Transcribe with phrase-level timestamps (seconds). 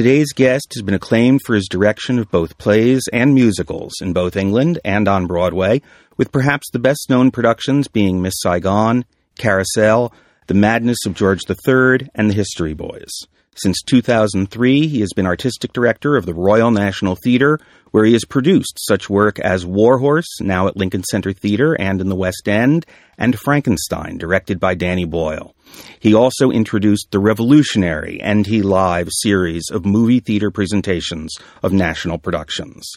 [0.00, 4.34] Today's guest has been acclaimed for his direction of both plays and musicals in both
[4.34, 5.82] England and on Broadway,
[6.16, 9.04] with perhaps the best known productions being Miss Saigon,
[9.38, 10.14] Carousel,
[10.46, 13.10] The Madness of George III, and The History Boys.
[13.56, 17.58] Since 2003, he has been artistic director of the Royal National Theatre,
[17.90, 22.08] where he has produced such work as Warhorse, now at Lincoln Center Theatre and in
[22.08, 22.86] the West End,
[23.18, 25.54] and Frankenstein, directed by Danny Boyle.
[25.98, 32.88] He also introduced the Revolutionary NT Live series of movie theatre presentations of national productions.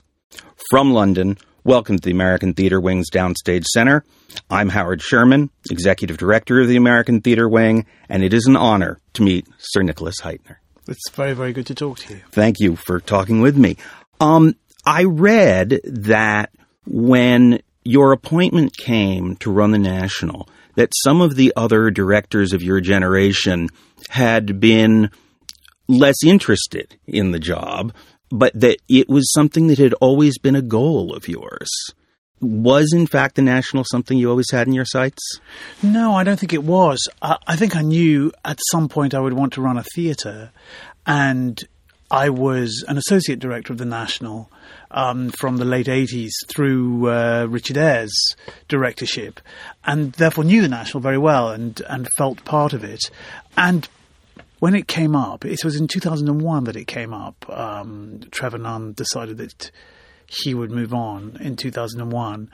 [0.69, 4.03] From London, welcome to the American Theatre Wing's Downstage Center.
[4.49, 8.99] I'm Howard Sherman, Executive Director of the American Theatre Wing, and it is an honor
[9.13, 10.57] to meet Sir Nicholas Hytner.
[10.87, 12.21] It's very, very good to talk to you.
[12.31, 13.77] Thank you for talking with me.
[14.19, 14.55] Um,
[14.85, 16.51] I read that
[16.85, 22.61] when your appointment came to run the National, that some of the other directors of
[22.61, 23.69] your generation
[24.09, 25.09] had been
[25.87, 27.93] less interested in the job,
[28.33, 31.69] but that it was something that had always been a goal of yours.
[32.41, 35.39] Was, in fact, the National something you always had in your sights?
[35.83, 37.07] No, I don't think it was.
[37.21, 40.51] I, I think I knew at some point I would want to run a theatre,
[41.05, 41.63] and
[42.09, 44.51] I was an associate director of the National
[44.89, 48.35] um, from the late 80s through uh, Richard Eyre's
[48.67, 49.41] directorship,
[49.85, 53.11] and therefore knew the National very well and, and felt part of it.
[53.55, 53.87] And
[54.63, 57.45] when it came up, it was in 2001 that it came up.
[57.49, 59.71] Um, Trevor Nunn decided that
[60.25, 62.49] he would move on in 2001.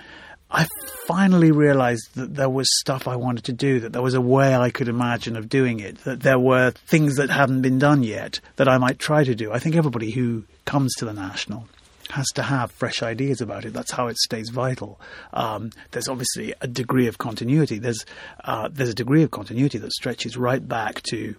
[0.49, 0.67] I
[1.05, 4.55] finally realized that there was stuff I wanted to do, that there was a way
[4.55, 8.39] I could imagine of doing it, that there were things that hadn't been done yet
[8.55, 9.51] that I might try to do.
[9.51, 11.67] I think everybody who comes to the National
[12.09, 13.73] has to have fresh ideas about it.
[13.73, 14.99] That's how it stays vital.
[15.31, 17.77] Um, there's obviously a degree of continuity.
[17.77, 18.03] There's
[18.43, 21.35] uh, there's a degree of continuity that stretches right back to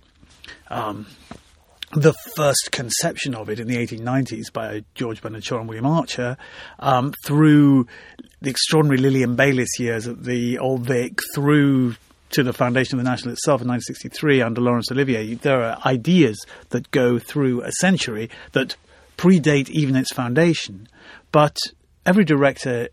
[0.68, 1.06] um,
[1.92, 6.36] the first conception of it in the 1890s by George Bernard Shaw and William Archer,
[6.78, 7.86] um, through
[8.40, 11.96] the extraordinary Lilian Baylis years at the Old Vic, through
[12.30, 15.34] to the foundation of the National itself in 1963 under Laurence Olivier.
[15.34, 18.76] There are ideas that go through a century that
[19.16, 20.88] predate even its foundation.
[21.32, 21.56] But
[22.06, 22.88] every director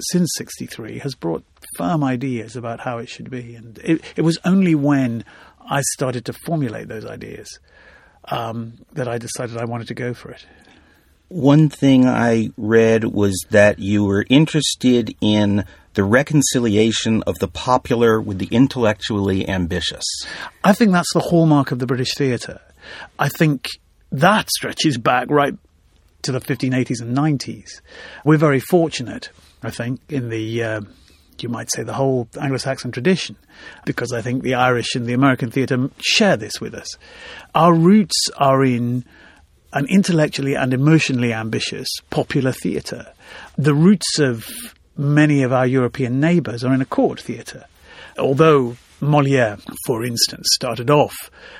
[0.00, 1.44] since 63 has brought
[1.76, 3.54] firm ideas about how it should be.
[3.54, 5.24] And it, it was only when
[5.70, 7.60] I started to formulate those ideas
[8.24, 10.44] um, that I decided I wanted to go for it.
[11.28, 15.64] One thing I read was that you were interested in
[15.94, 20.04] the reconciliation of the popular with the intellectually ambitious.
[20.64, 22.60] I think that's the hallmark of the British theatre.
[23.18, 23.68] I think
[24.10, 25.54] that stretches back right
[26.22, 27.80] to the 1580s and 90s.
[28.24, 29.30] We're very fortunate,
[29.62, 30.80] I think, in the, uh,
[31.42, 33.36] you might say, the whole Anglo Saxon tradition,
[33.84, 36.88] because I think the Irish and the American theatre share this with us.
[37.54, 39.04] Our roots are in
[39.72, 43.12] an intellectually and emotionally ambitious popular theatre.
[43.56, 44.48] The roots of
[44.96, 47.66] many of our European neighbours are in a court theatre.
[48.18, 49.56] Although Moliere,
[49.86, 51.14] for instance, started off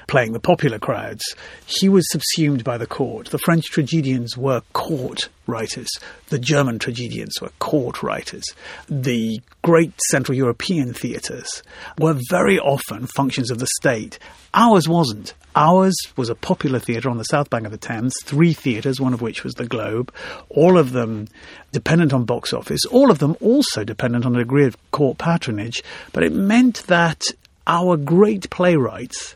[0.07, 1.23] playing the popular crowds.
[1.67, 3.31] He was subsumed by the court.
[3.31, 5.89] The French tragedians were court writers.
[6.29, 8.45] The German tragedians were court writers.
[8.89, 11.63] The great Central European theatres
[11.99, 14.19] were very often functions of the state.
[14.55, 15.35] Ours wasn't.
[15.57, 19.13] Ours was a popular theatre on the south bank of the Thames, three theatres, one
[19.13, 20.13] of which was the Globe,
[20.49, 21.27] all of them
[21.73, 25.83] dependent on box office, all of them also dependent on a degree of court patronage,
[26.13, 27.23] but it meant that
[27.67, 29.35] our great playwrights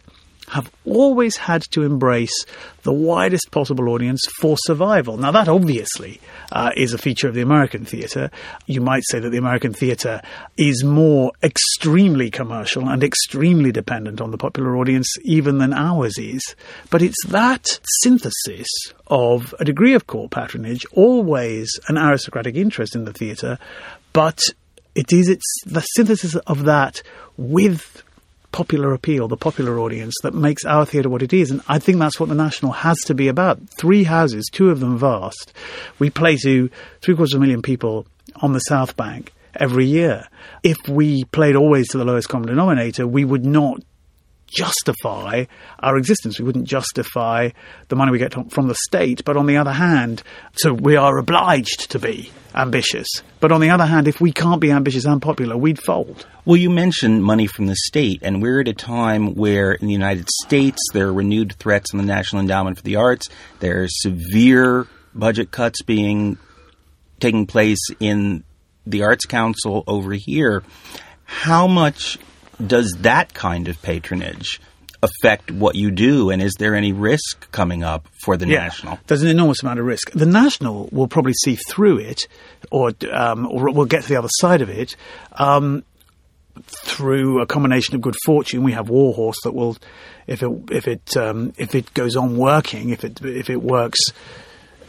[0.49, 2.44] have always had to embrace
[2.82, 5.16] the widest possible audience for survival.
[5.16, 6.21] Now, that obviously
[6.53, 8.31] uh, is a feature of the American theatre.
[8.66, 10.21] You might say that the American theatre
[10.56, 16.54] is more extremely commercial and extremely dependent on the popular audience even than ours is.
[16.91, 18.69] But it's that synthesis
[19.06, 23.59] of a degree of court patronage, always an aristocratic interest in the theatre,
[24.12, 24.41] but
[24.94, 27.03] it is it's the synthesis of that
[27.37, 28.03] with
[28.54, 31.50] popular appeal, the popular audience that makes our theatre what it is.
[31.50, 33.59] And I think that's what the National has to be about.
[33.81, 35.53] Three houses, two of them vast.
[35.98, 36.71] We play to
[37.01, 38.06] three quarters of a million people
[38.36, 40.28] on the South Bank every year.
[40.62, 43.80] If we played always to the lowest common denominator, we would not
[44.47, 45.47] justify
[45.80, 46.39] our existence.
[46.39, 47.51] We wouldn't justify
[47.89, 49.24] the money we get from the state.
[49.24, 50.22] But on the other hand,
[50.53, 53.09] so we are obliged to be ambitious.
[53.41, 56.27] But on the other hand, if we can't be ambitious and popular, we'd fold.
[56.45, 59.92] Well, you mentioned money from the state, and we're at a time where in the
[59.92, 63.28] United States there are renewed threats on the National Endowment for the Arts.
[63.60, 66.39] There are severe budget cuts being
[67.21, 68.45] taking place in
[68.86, 70.62] the Arts Council over here.
[71.24, 72.18] How much
[72.65, 74.60] does that kind of patronage
[75.04, 76.30] affect what you do?
[76.30, 78.98] And is there any risk coming up for the Yeah, national?
[79.06, 80.10] There's an enormous amount of risk.
[80.10, 82.27] The national will probably see through it,
[82.71, 84.97] or um, or will get to the other side of it
[85.33, 85.84] um,
[86.66, 88.62] through a combination of good fortune.
[88.62, 89.77] We have Warhorse that will,
[90.27, 94.01] if it if it um, if it goes on working, if it if it works.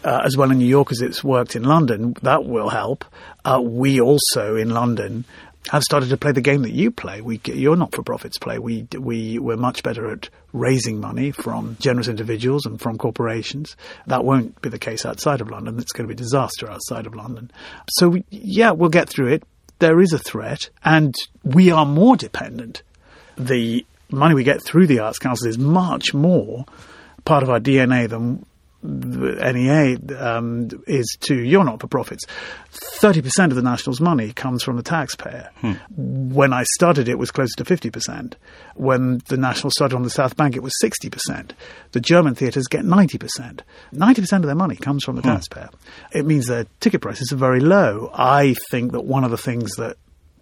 [0.04, 3.04] Uh, as well in New York as it's worked in London, that will help.
[3.44, 5.26] Uh, we also in London
[5.70, 7.22] have started to play the game that you play.
[7.22, 8.60] We, you're not for profits play.
[8.60, 13.76] We, we, we're much better at raising money from generous individuals and from corporations.
[14.08, 15.80] That won't be the case outside of London.
[15.80, 17.52] It's going to be disaster outside of London.
[17.90, 19.44] So, we, yeah, we'll get through it.
[19.80, 21.14] There is a threat, and
[21.44, 22.82] we are more dependent.
[23.38, 26.66] The money we get through the Arts Council is much more
[27.26, 28.46] part of our DNA than
[28.86, 32.26] NEA um, is to you're not for profits.
[32.70, 35.50] Thirty percent of the national's money comes from the taxpayer.
[35.96, 38.36] When I started, it was closer to fifty percent.
[38.76, 41.54] When the national started on the South Bank, it was sixty percent.
[41.92, 43.64] The German theatres get ninety percent.
[43.92, 45.70] Ninety percent of their money comes from the taxpayer.
[46.12, 48.12] It means their ticket prices are very low.
[48.14, 49.98] I think that one of the things that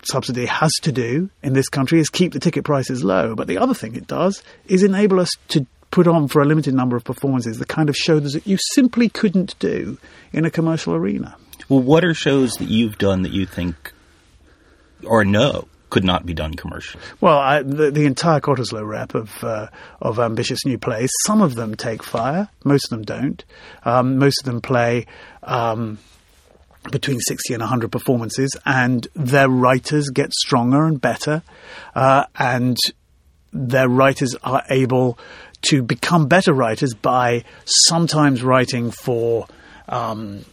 [0.05, 3.35] subsidy has to do in this country is keep the ticket prices low.
[3.35, 6.73] But the other thing it does is enable us to put on for a limited
[6.73, 9.95] number of performances the kind of shows that you simply couldn't do
[10.31, 11.37] in a commercial arena.
[11.69, 13.93] Well, what are shows that you've done that you think
[15.05, 17.03] or know could not be done commercially?
[17.21, 19.67] Well, I, the, the entire Cottesloe rep of uh,
[20.01, 21.11] of ambitious new plays.
[21.27, 22.49] Some of them take fire.
[22.63, 23.45] Most of them don't.
[23.85, 25.05] Um, most of them play.
[25.43, 25.99] Um,
[26.91, 31.41] between 60 and 100 performances, and their writers get stronger and better,
[31.95, 32.75] uh, and
[33.53, 35.17] their writers are able
[35.63, 39.47] to become better writers by sometimes writing for
[39.87, 40.45] um,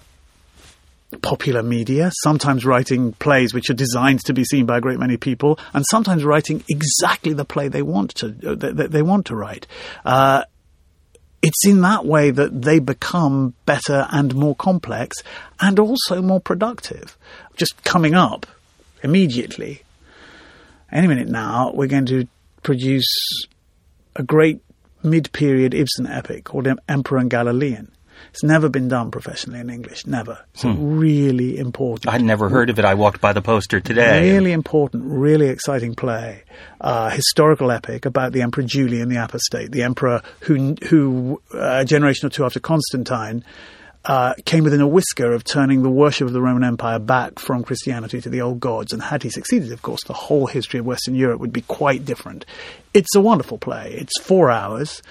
[1.22, 5.16] popular media, sometimes writing plays which are designed to be seen by a great many
[5.16, 9.36] people, and sometimes writing exactly the play they want to uh, that they want to
[9.36, 9.66] write.
[10.04, 10.44] Uh,
[11.42, 15.16] it's in that way that they become better and more complex
[15.58, 17.16] and also more productive.
[17.56, 18.46] Just coming up
[19.02, 19.82] immediately,
[20.92, 22.28] any minute now, we're going to
[22.62, 23.08] produce
[24.16, 24.60] a great
[25.02, 27.92] mid period Ibsen epic called Emperor and Galilean.
[28.30, 30.38] It's never been done professionally in English, never.
[30.54, 32.12] It's really important.
[32.12, 32.84] I'd never heard of it.
[32.84, 34.32] I walked by the poster today.
[34.34, 36.44] Really important, really exciting play,
[36.80, 41.84] uh, historical epic about the Emperor Julian the Apostate, the emperor who, who uh, a
[41.84, 43.44] generation or two after Constantine,
[44.04, 47.62] uh, came within a whisker of turning the worship of the Roman Empire back from
[47.62, 48.92] Christianity to the old gods.
[48.92, 52.04] And had he succeeded, of course, the whole history of Western Europe would be quite
[52.04, 52.46] different.
[52.94, 53.94] It's a wonderful play.
[53.98, 55.02] It's four hours.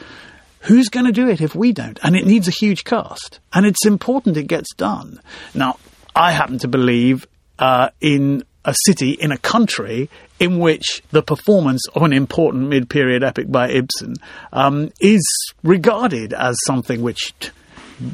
[0.62, 2.00] Who's going to do it if we don't?
[2.04, 3.40] And it needs a huge cast.
[3.54, 5.20] And it's important it gets done.
[5.54, 5.78] Now,
[6.16, 7.28] I happen to believe
[7.60, 10.10] uh, in a city, in a country,
[10.40, 14.16] in which the performance of an important mid period epic by Ibsen
[14.52, 15.24] um, is
[15.64, 17.34] regarded as something which,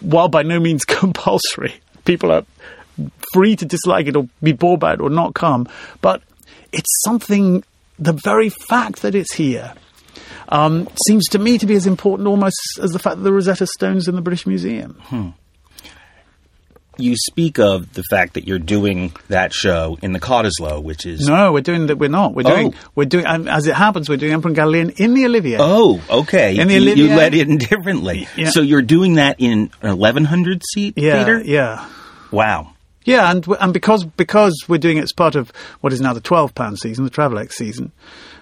[0.02, 1.74] while by no means compulsory,
[2.06, 2.46] people are
[3.34, 5.68] free to dislike it or be bored by it or not come,
[6.02, 6.22] but
[6.72, 7.64] it's something,
[8.00, 9.74] the very fact that it's here
[10.50, 13.68] um, seems to me to be as important almost as the fact that the Rosetta
[13.68, 15.02] Stone's in the British Museum.
[16.98, 21.28] You speak of the fact that you're doing that show in the Cottesloe, which is
[21.28, 21.98] No, we're doing that.
[21.98, 22.34] We're not.
[22.34, 22.74] We're doing.
[22.76, 22.90] Oh.
[22.96, 23.26] We're doing.
[23.26, 25.58] As it happens, we're doing Emperor and Galilean in the Olivier.
[25.60, 26.58] Oh, okay.
[26.58, 28.28] In the you, you Olivier- let in differently.
[28.36, 28.50] Yeah.
[28.50, 31.42] So you're doing that in an 1100 seat yeah, theater?
[31.44, 31.90] yeah,
[32.32, 32.74] Wow.
[33.04, 36.22] yeah, and and because because we're doing it as part of what is now the
[36.22, 37.92] twelve pound season, the Travelex season.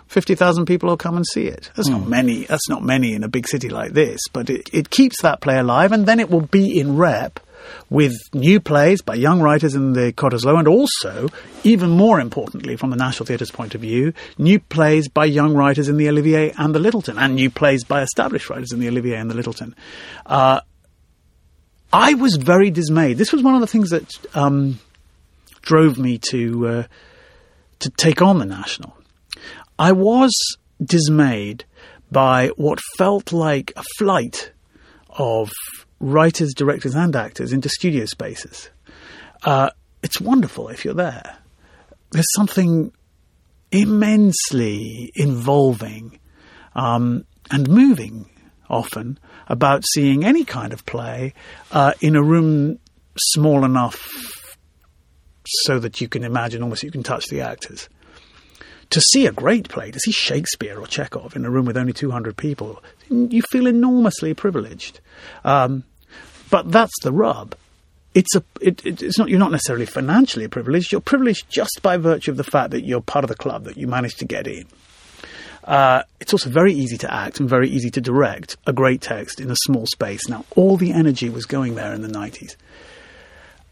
[0.08, 1.72] Fifty thousand people will come and see it.
[1.76, 2.10] That's not hmm.
[2.10, 2.44] many.
[2.46, 5.58] That's not many in a big city like this, but it, it keeps that play
[5.58, 7.40] alive, and then it will be in rep
[7.90, 11.30] with new plays by young writers in the Cottesloe, and also,
[11.64, 15.90] even more importantly, from the National Theatre's point of view, new plays by young writers
[15.90, 19.18] in the Olivier and the Lyttelton, and new plays by established writers in the Olivier
[19.18, 19.74] and the Lyttelton.
[20.26, 20.62] Uh,
[21.92, 23.18] I was very dismayed.
[23.18, 24.80] This was one of the things that um,
[25.62, 26.84] drove me to uh,
[27.80, 28.98] to take on the national.
[29.78, 30.34] I was
[30.84, 31.66] dismayed
[32.12, 34.52] by what felt like a flight
[35.10, 35.52] of
[36.04, 38.70] writers, directors, and actors into studio spaces.
[39.44, 39.70] Uh,
[40.02, 41.38] it's wonderful if you're there.
[42.12, 42.92] There's something
[43.72, 46.20] immensely involving
[46.76, 48.30] um, and moving
[48.70, 49.18] often
[49.48, 51.34] about seeing any kind of play
[51.72, 52.80] uh, in a room
[53.18, 54.58] small enough
[55.46, 57.90] so that you can imagine almost you can touch the actors.
[58.90, 61.94] To see a great play, to see Shakespeare or Chekhov in a room with only
[61.94, 65.00] 200 people, you feel enormously privileged.
[65.44, 65.84] Um,
[66.54, 67.56] but that's the rub.
[68.14, 68.44] It's a.
[68.62, 69.28] It, it, it's not.
[69.28, 70.92] You're not necessarily financially privileged.
[70.92, 73.76] You're privileged just by virtue of the fact that you're part of the club that
[73.76, 74.68] you managed to get in.
[75.64, 79.40] Uh, it's also very easy to act and very easy to direct a great text
[79.40, 80.30] in a small space.
[80.30, 82.56] Now, all the energy was going there in the 90s.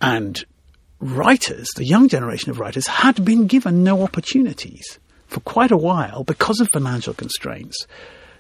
[0.02, 0.44] And
[1.00, 4.98] writers, the young generation of writers, had been given no opportunities
[5.28, 7.86] for quite a while because of financial constraints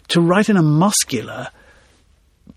[0.07, 1.49] to write in a muscular,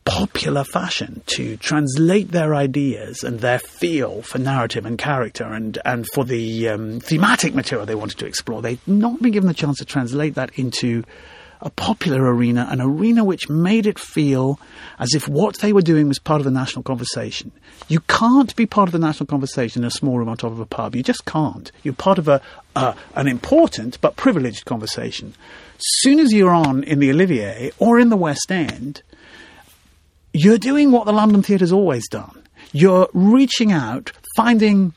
[0.05, 6.07] popular fashion to translate their ideas and their feel for narrative and character and, and
[6.12, 8.61] for the um, thematic material they wanted to explore.
[8.61, 11.05] They'd not been given the chance to translate that into
[11.61, 14.61] a popular arena, an arena which made it feel
[14.99, 17.50] as if what they were doing was part of the national conversation.
[17.88, 20.61] You can't be part of the national conversation in a small room on top of
[20.61, 20.95] a pub.
[20.95, 21.73] You just can't.
[21.83, 22.43] You're part of a,
[22.76, 25.35] an important but privileged conversation.
[25.79, 29.03] Soon as you're on in the Olivier or in the West End,
[30.35, 32.43] you're doing what the London Theatre's always done.
[32.73, 34.93] You're reaching out, finding,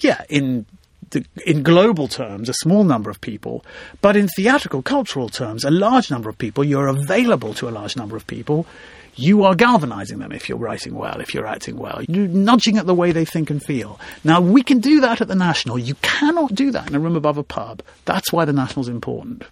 [0.00, 0.66] yeah, in
[1.10, 3.64] the, in global terms, a small number of people,
[4.02, 6.62] but in theatrical, cultural terms, a large number of people.
[6.62, 8.66] You're available to a large number of people.
[9.14, 12.02] You are galvanizing them if you're writing well, if you're acting well.
[12.06, 13.98] You're nudging at the way they think and feel.
[14.22, 15.78] Now, we can do that at the National.
[15.78, 17.82] You cannot do that in a room above a pub.
[18.04, 19.44] That's why the National's important.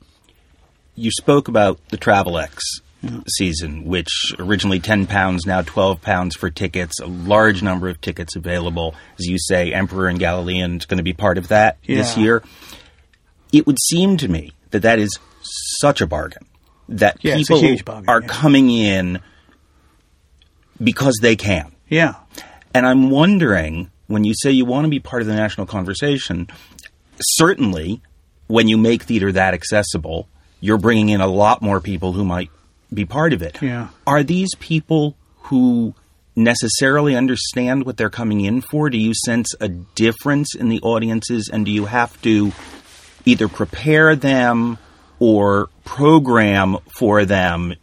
[0.94, 2.60] You spoke about the Travelex
[3.28, 6.98] season, which originally ten pounds, now twelve pounds for tickets.
[7.00, 9.72] A large number of tickets available, as you say.
[9.72, 11.96] Emperor and Galilean is going to be part of that Yeah.
[11.98, 12.42] this year.
[13.52, 15.18] It would seem to me that that is
[15.80, 16.46] such a bargain
[16.88, 18.26] that Yeah, people bargain, are yeah.
[18.28, 19.20] coming in
[20.82, 21.72] because they can.
[21.88, 22.14] Yeah.
[22.74, 26.48] And I'm wondering when you say you want to be part of the national conversation,
[27.20, 28.02] certainly
[28.46, 30.28] when you make theater that accessible,
[30.60, 32.50] you're bringing in a lot more people who might
[32.92, 33.60] be part of it.
[33.60, 33.88] Yeah.
[34.06, 35.94] Are these people who
[36.34, 38.90] necessarily understand what they're coming in for?
[38.90, 42.52] Do you sense a difference in the audiences and do you have to
[43.24, 44.78] either prepare them
[45.18, 47.74] or program for them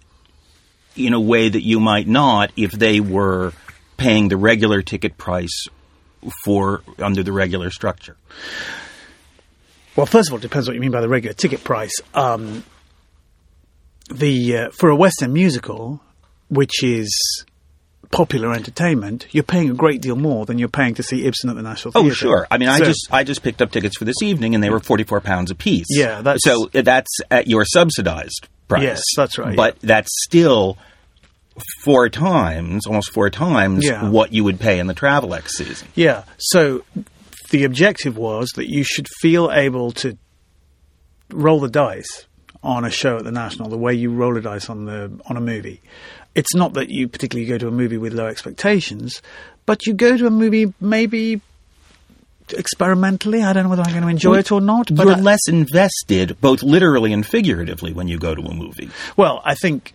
[0.95, 3.53] in a way that you might not if they were
[3.98, 5.67] paying the regular ticket price
[6.43, 8.15] for under the regular structure.
[9.95, 11.93] Well, first of all, it depends what you mean by the regular ticket price.
[12.13, 12.63] Um,
[14.10, 16.01] the uh, for a West End musical,
[16.50, 17.10] which is
[18.12, 21.55] popular entertainment, you're paying a great deal more than you're paying to see Ibsen at
[21.55, 22.07] the National Theatre.
[22.10, 22.48] Oh, sure.
[22.51, 24.79] I mean, I just I just picked up tickets for this evening, and they were
[24.79, 25.88] forty four pounds a piece.
[25.89, 28.83] Yeah, that's- so that's at your subsidized price.
[28.83, 30.77] Yes, that's right, But that's still
[31.83, 34.10] four times, almost four times, Yeah.
[34.10, 35.88] what you would pay in the Travelex season.
[35.93, 36.24] Yeah.
[36.39, 36.83] So
[37.51, 40.17] the objective was that you should feel able to
[41.31, 42.25] roll the dice
[42.63, 45.38] on a show at the National the way you roll a dice on the on
[45.38, 45.82] a movie.
[46.36, 49.22] It's not that you particularly go to a movie with low expectations,
[49.65, 51.41] but you go to a movie maybe
[52.50, 53.43] experimentally.
[53.43, 54.93] I don't know whether I'm going to enjoy it or not.
[54.93, 58.89] But You're I- less invested, both literally and figuratively, when you go to a movie.
[59.15, 59.93] Well, I think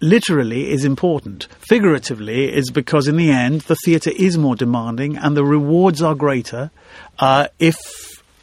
[0.00, 1.46] literally is important.
[1.58, 6.14] Figuratively is because in the end the theatre is more demanding and the rewards are
[6.14, 6.70] greater
[7.18, 7.76] uh, if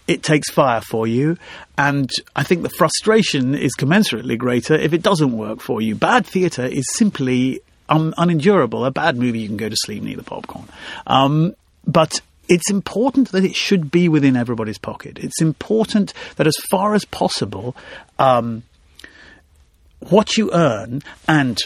[0.07, 1.37] it takes fire for you.
[1.77, 5.95] And I think the frustration is commensurately greater if it doesn't work for you.
[5.95, 8.85] Bad theatre is simply un- unendurable.
[8.85, 10.67] A bad movie, you can go to sleep and eat the popcorn.
[11.05, 15.19] Um, but it's important that it should be within everybody's pocket.
[15.19, 17.75] It's important that as far as possible,
[18.17, 18.63] um,
[19.99, 21.57] what you earn and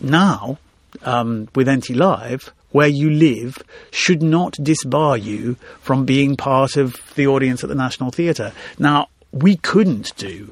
[0.00, 0.58] now
[1.02, 3.62] um, with NT Live, where you live
[3.92, 8.52] should not disbar you from being part of the audience at the National Theatre.
[8.80, 10.50] Now, we couldn't do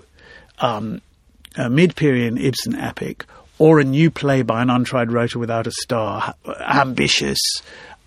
[0.60, 1.00] um,
[1.56, 3.26] a mid-period Ibsen epic
[3.58, 7.40] or a new play by an untried writer without a star, ambitious,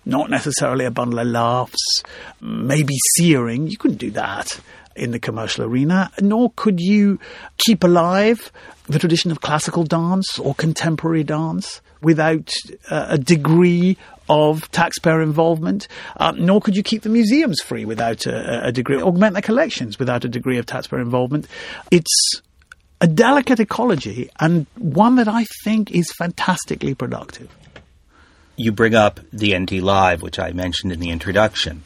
[0.06, 2.02] not necessarily a bundle of laughs,
[2.40, 3.66] maybe searing.
[3.66, 4.58] You couldn't do that
[4.96, 7.18] in the commercial arena, nor could you
[7.58, 8.52] keep alive
[8.86, 12.52] the tradition of classical dance or contemporary dance without
[12.90, 13.96] uh, a degree
[14.28, 19.00] of taxpayer involvement, uh, nor could you keep the museums free without a, a degree,
[19.00, 21.46] augment their collections without a degree of taxpayer involvement.
[21.90, 22.40] It's
[23.00, 27.48] a delicate ecology and one that I think is fantastically productive.
[28.56, 31.82] you bring up the NT Live, which I mentioned in the introduction.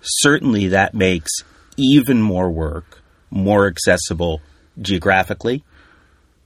[0.00, 1.30] Certainly, that makes
[1.76, 3.02] even more work
[3.32, 4.40] more accessible
[4.80, 5.64] geographically,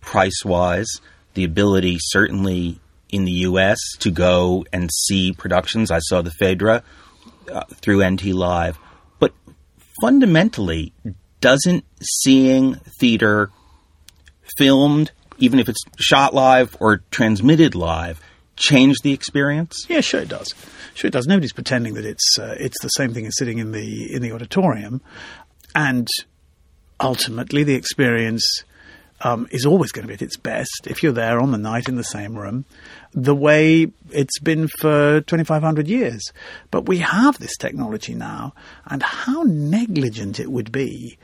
[0.01, 0.89] price wise,
[1.35, 2.81] the ability, certainly
[3.11, 5.91] in the U.S., to go and see productions.
[5.91, 6.83] I saw the Phaedra
[7.53, 8.79] uh, through NT Live.
[9.19, 9.35] But
[10.01, 10.93] fundamentally,
[11.41, 13.51] doesn't seeing theater
[14.57, 18.21] filmed, even if it's shot live or transmitted live,
[18.57, 19.87] change the experience?
[19.89, 20.49] Yeah, sure it does.
[20.95, 21.27] Sure it does.
[21.27, 24.33] Nobody's pretending that it's uh, it's the same thing as sitting in the in the
[24.33, 25.01] auditorium,
[25.75, 26.09] and
[27.01, 28.65] ultimately the experience
[29.23, 31.89] um, is always going to be at its best if you're there on the night
[31.89, 32.65] in the same room,
[33.13, 36.33] the way it's been for 2,500 years.
[36.71, 38.53] But we have this technology now,
[38.87, 41.19] and how negligent it would be,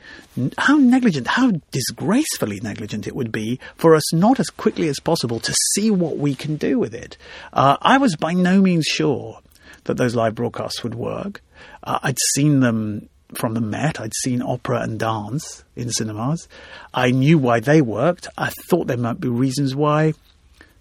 [0.57, 5.39] how negligent, how disgracefully negligent it would be for us not as quickly as possible
[5.39, 7.17] to see what we can do with it.
[7.51, 9.39] Uh, I was by no means sure
[9.83, 11.41] that those live broadcasts would work.
[11.83, 13.99] Uh, I'd seen them from the Met.
[13.99, 16.47] I'd seen opera and dance in cinemas.
[16.93, 18.27] I knew why they worked.
[18.37, 20.13] I thought there might be reasons why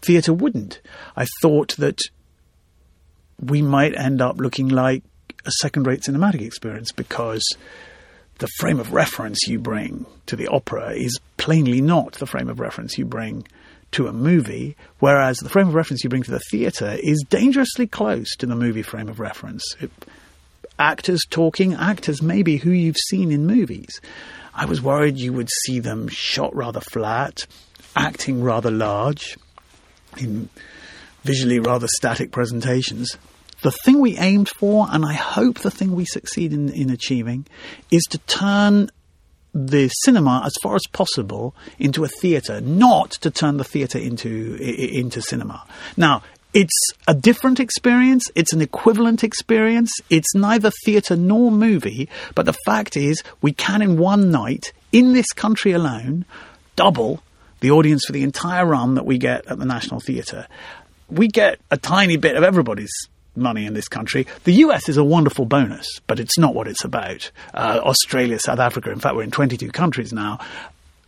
[0.03, 0.81] theatre wouldn't.
[1.17, 1.99] I thought that
[3.41, 5.03] we might end up looking like
[5.45, 7.43] a second rate cinematic experience because
[8.39, 12.61] the frame of reference you bring to the opera is plainly not the frame of
[12.61, 13.47] reference you bring
[13.93, 17.87] to a movie, whereas the frame of reference you bring to the theatre is dangerously
[17.87, 19.63] close to the movie frame of reference.
[19.81, 19.91] It,
[20.79, 24.01] actors talking, actors maybe who you've seen in movies.
[24.55, 27.47] I was worried you would see them shot rather flat,
[27.97, 29.39] acting rather large,
[30.19, 30.49] in
[31.25, 33.17] visually rather static presentations.
[33.63, 37.47] The thing we aimed for, and I hope the thing we succeed in, in achieving,
[37.91, 38.91] is to turn
[39.55, 44.57] the cinema as far as possible into a theatre, not to turn the theatre into
[44.57, 45.65] into cinema.
[45.97, 46.23] Now,
[46.55, 48.31] it's a different experience.
[48.35, 49.91] It's an equivalent experience.
[50.11, 52.09] It's neither theatre nor movie.
[52.35, 56.25] But the fact is, we can in one night, in this country alone,
[56.77, 57.23] double
[57.61, 60.47] the audience for the entire run that we get at the National Theatre.
[61.09, 62.93] We get a tiny bit of everybody's
[63.35, 64.27] money in this country.
[64.45, 67.31] The US is a wonderful bonus, but it's not what it's about.
[67.55, 70.39] Uh, Australia, South Africa, in fact, we're in 22 countries now.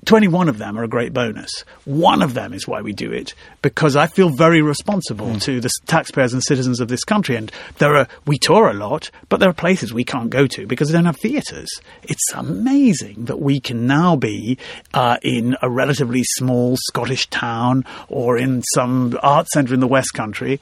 [0.05, 1.51] 21 of them are a great bonus.
[1.85, 5.43] One of them is why we do it, because I feel very responsible mm.
[5.43, 7.37] to the taxpayers and citizens of this country.
[7.37, 10.67] And there are, we tour a lot, but there are places we can't go to
[10.67, 11.69] because they don't have theatres.
[12.03, 14.59] It's amazing that we can now be
[14.93, 20.13] uh, in a relatively small Scottish town or in some art centre in the West
[20.15, 20.61] Country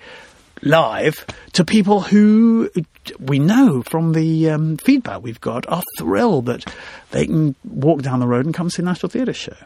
[0.62, 2.70] live to people who
[3.18, 6.64] we know from the um, feedback we've got are thrilled that
[7.10, 9.56] they can walk down the road and come see a National Theatre show.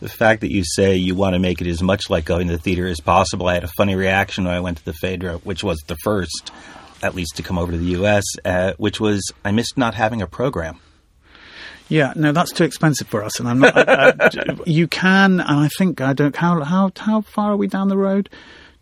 [0.00, 2.54] The fact that you say you want to make it as much like going to
[2.54, 5.38] the theatre as possible, I had a funny reaction when I went to the Phaedra,
[5.38, 6.50] which was the first,
[7.02, 10.22] at least, to come over to the U.S., uh, which was I missed not having
[10.22, 10.80] a program.
[11.88, 13.76] Yeah, no, that's too expensive for us, and I'm not.
[13.76, 16.34] I, I, you can, and I think I don't.
[16.34, 18.30] How how how far are we down the road?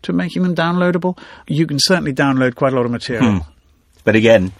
[0.03, 1.17] to making them downloadable.
[1.47, 3.39] You can certainly download quite a lot of material.
[3.39, 3.49] Hmm.
[4.03, 4.51] But again,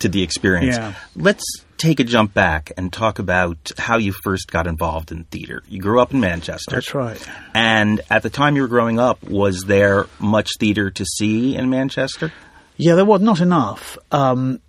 [0.00, 0.76] to the experience.
[0.76, 0.94] Yeah.
[1.16, 1.44] Let's
[1.76, 5.62] take a jump back and talk about how you first got involved in theater.
[5.68, 6.76] You grew up in Manchester.
[6.76, 7.24] That's right.
[7.54, 11.70] And at the time you were growing up, was there much theater to see in
[11.70, 12.32] Manchester?
[12.76, 13.96] Yeah, there was not enough.
[14.10, 14.60] Um,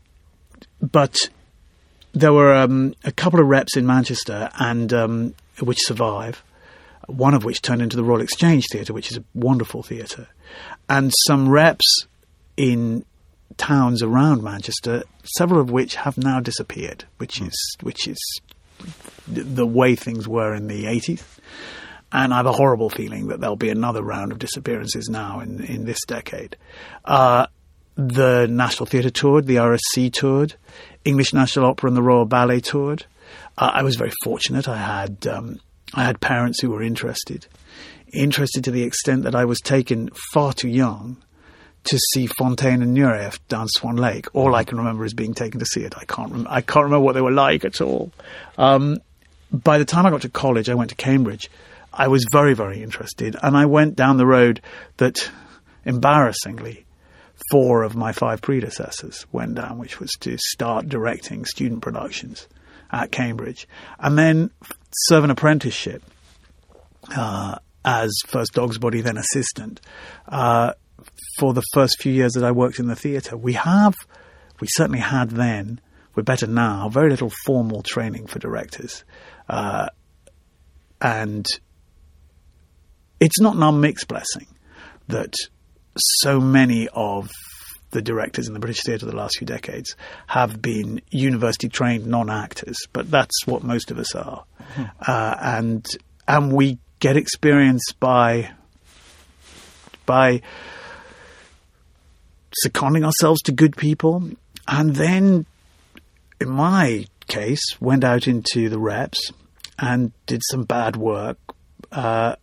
[0.81, 1.17] but
[2.13, 6.43] there were um, a couple of reps in Manchester and um, which survive
[7.09, 10.27] one of which turned into the Royal Exchange Theatre, which is a wonderful theatre,
[10.87, 12.05] and some reps
[12.55, 13.03] in
[13.57, 18.17] towns around Manchester, several of which have now disappeared, which is which is
[19.27, 21.23] the way things were in the 80s.
[22.11, 25.63] And I have a horrible feeling that there'll be another round of disappearances now in,
[25.63, 26.57] in this decade.
[27.05, 27.45] Uh,
[27.95, 30.55] the National Theatre toured, the RSC toured,
[31.05, 33.05] English National Opera and the Royal Ballet toured.
[33.57, 34.67] Uh, I was very fortunate.
[34.67, 35.59] I had um,
[35.93, 37.45] I had parents who were interested,
[38.13, 41.17] interested to the extent that I was taken far too young
[41.89, 44.27] to see Fonteyn and Nureyev down Swan Lake.
[44.35, 45.95] All I can remember is being taken to see it.
[45.97, 46.31] I can't.
[46.31, 48.11] Rem- I can't remember what they were like at all.
[48.57, 48.97] Um,
[49.51, 51.49] by the time I got to college, I went to Cambridge.
[51.91, 54.61] I was very, very interested, and I went down the road
[54.97, 55.31] that,
[55.83, 56.85] embarrassingly,
[57.49, 62.47] four of my five predecessors went down, which was to start directing student productions
[62.91, 64.51] at Cambridge, and then
[65.07, 66.03] serve an apprenticeship
[67.15, 69.81] uh, as first dog's body, then assistant.
[70.27, 70.73] Uh,
[71.39, 73.95] for the first few years that I worked in the theatre, we have,
[74.59, 75.79] we certainly had then,
[76.13, 79.05] we're better now, very little formal training for directors.
[79.47, 79.87] Uh,
[81.01, 81.45] and
[83.21, 84.47] it's not an unmixed blessing
[85.07, 85.33] that
[85.95, 87.31] so many of
[87.91, 89.95] the directors in the British theatre the last few decades
[90.27, 94.43] have been university trained non actors, but that's what most of us are.
[94.73, 94.83] Mm-hmm.
[95.07, 95.87] Uh, and
[96.27, 98.51] and we get experience by
[100.05, 100.41] by
[102.61, 104.29] seconding ourselves to good people,
[104.67, 105.45] and then,
[106.39, 109.31] in my case, went out into the reps
[109.77, 111.37] and did some bad work,
[111.91, 112.35] uh,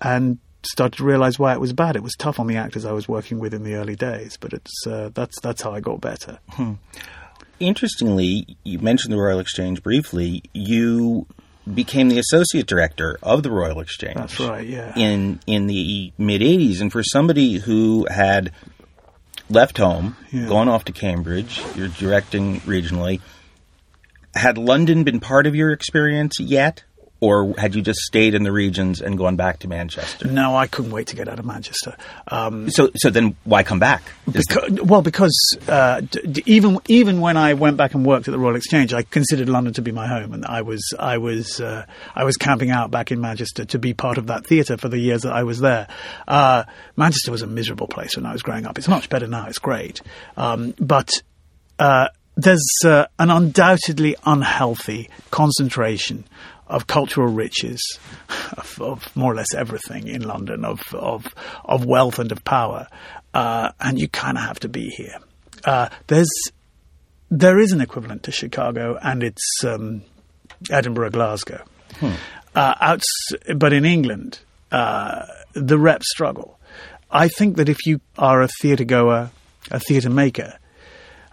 [0.00, 1.96] and started to realize why it was bad.
[1.96, 4.52] It was tough on the actors I was working with in the early days, but
[4.52, 6.38] it's uh, that's that's how I got better.
[6.50, 6.74] Hmm.
[7.60, 10.42] interestingly, you mentioned the Royal Exchange briefly.
[10.52, 11.26] You
[11.72, 14.16] became the associate director of the Royal Exchange.
[14.16, 14.92] That's right, yeah.
[14.96, 18.52] In in the mid '80s, and for somebody who had
[19.48, 20.46] left home, Yeah.
[20.46, 23.20] gone off to Cambridge, you're directing regionally.
[24.34, 26.84] Had London been part of your experience yet,
[27.20, 30.28] or had you just stayed in the regions and gone back to Manchester?
[30.28, 31.96] No, I couldn't wait to get out of Manchester.
[32.28, 34.02] Um, So, so then why come back?
[34.30, 35.34] Because, well, because
[35.68, 39.02] uh, d- even even when I went back and worked at the Royal Exchange, I
[39.02, 42.70] considered London to be my home, and I was I was uh, I was camping
[42.70, 45.44] out back in Manchester to be part of that theatre for the years that I
[45.44, 45.88] was there.
[46.28, 46.64] Uh,
[46.96, 48.76] Manchester was a miserable place when I was growing up.
[48.78, 49.46] It's much better now.
[49.46, 50.02] It's great,
[50.36, 51.10] um, but.
[51.78, 56.24] Uh, there's uh, an undoubtedly unhealthy concentration
[56.66, 57.80] of cultural riches,
[58.56, 61.26] of, of more or less everything in London, of of,
[61.64, 62.88] of wealth and of power,
[63.34, 65.18] uh, and you kind of have to be here.
[65.64, 66.30] Uh, there's
[67.30, 70.02] there is an equivalent to Chicago, and it's um,
[70.70, 71.64] Edinburgh, Glasgow.
[72.54, 74.40] Uh, outs- but in England,
[74.72, 76.58] uh, the reps struggle.
[77.10, 79.30] I think that if you are a theatre goer,
[79.70, 80.58] a theatre maker,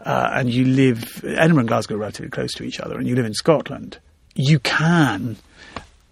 [0.06, 3.16] uh, and you live Edinburgh and Glasgow are relatively close to each other, and you
[3.16, 4.00] live in Scotland,
[4.36, 5.38] you can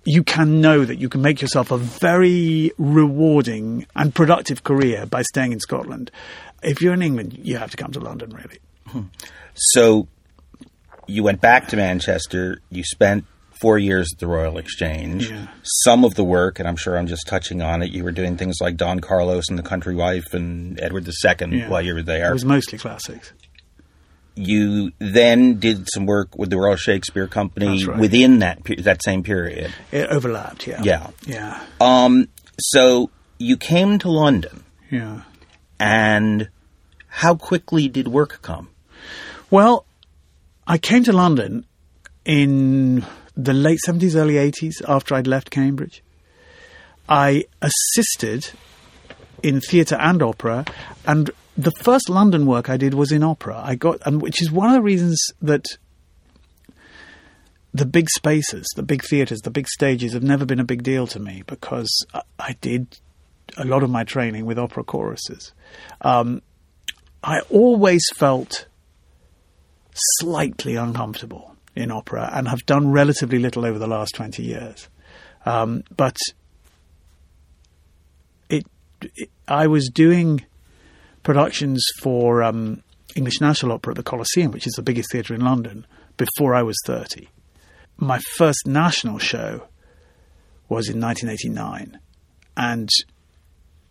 [0.04, 5.22] you can know that you can make yourself a very rewarding and productive career by
[5.22, 6.10] staying in Scotland.
[6.64, 8.58] If you're in England, you have to come to London, really.
[8.88, 9.02] Hmm.
[9.54, 10.08] So
[11.06, 12.60] you went back to Manchester.
[12.72, 13.26] You spent
[13.62, 15.30] four years at the Royal Exchange.
[15.30, 15.48] Yeah.
[15.84, 18.38] Some of the work, and I'm sure I'm just touching on it, you were doing
[18.38, 21.70] things like Don Carlos and the Country Wife and Edward II Yeah.
[21.70, 22.32] while you were there.
[22.32, 23.34] It was mostly classics.
[24.36, 28.00] You then did some work with the Royal Shakespeare Company right.
[28.00, 29.74] within that that same period.
[29.92, 30.82] It overlapped, yeah.
[30.84, 31.10] Yeah.
[31.26, 31.64] Yeah.
[31.80, 32.28] Um,
[32.60, 35.22] so you came to London, Yeah.
[35.80, 36.50] and
[37.08, 38.70] how quickly did work come?
[39.50, 39.86] Well,
[40.66, 41.66] I came to London
[42.24, 46.04] in the late 70s, early 80s after I'd left Cambridge.
[47.10, 48.52] I assisted
[49.44, 50.66] in theatre and opera,
[51.06, 53.62] and the first London work I did was in opera.
[53.64, 55.66] I got, and which is one of the reasons that
[57.74, 61.08] the big spaces, the big theatres, the big stages have never been a big deal
[61.08, 63.00] to me because I, I did
[63.58, 65.54] a lot of my training with opera choruses.
[66.02, 66.42] Um,
[67.24, 68.68] I always felt
[69.94, 74.90] slightly uncomfortable in opera and have done relatively little over the last 20 years.
[75.46, 76.18] Um, but
[78.50, 78.66] it,
[79.02, 80.46] it, I was doing
[81.24, 82.84] productions for um,
[83.16, 85.86] English National Opera at the Coliseum, which is the biggest theatre in London,
[86.18, 87.28] before I was 30.
[87.98, 89.68] My first national show
[90.70, 92.00] was in 1989,
[92.58, 92.90] and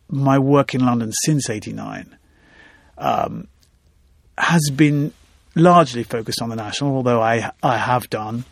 [0.08, 2.16] my work in London since 89
[2.98, 3.46] um,
[4.36, 5.12] has been
[5.54, 8.44] largely focused on the national, although I I have done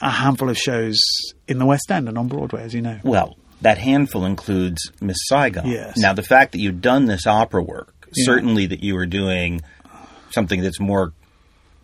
[0.00, 1.00] a handful of shows
[1.46, 2.98] in the West End and on Broadway, as you know.
[3.02, 5.66] Well, that handful includes Miss Saigon.
[5.66, 5.98] Yes.
[5.98, 8.24] Now, the fact that you've done this opera work, Yeah.
[8.24, 9.60] certainly that you were doing
[10.30, 11.12] something that's more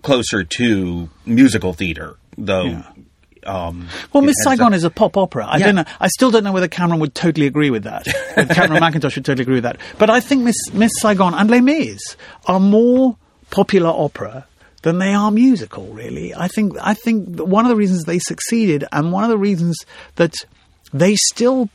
[0.03, 2.65] closer to musical theater, though.
[2.65, 2.83] Yeah.
[3.45, 5.47] Um, Well, Miss Saigon a- is a pop opera.
[5.47, 5.67] I Yeah.
[5.67, 5.85] don't know.
[6.01, 8.05] I still don't know whether Cameron would totally agree with that.
[8.51, 9.79] Cameron Mackintosh would totally agree with that.
[9.99, 13.17] But I think Miss Miss Saigon and Les Mis are more
[13.51, 14.47] popular opera
[14.83, 15.87] than they are musical.
[15.87, 16.77] Really, I think.
[16.81, 19.77] I think one of the reasons they succeeded, and one of the reasons
[20.17, 20.35] that
[20.93, 21.69] they still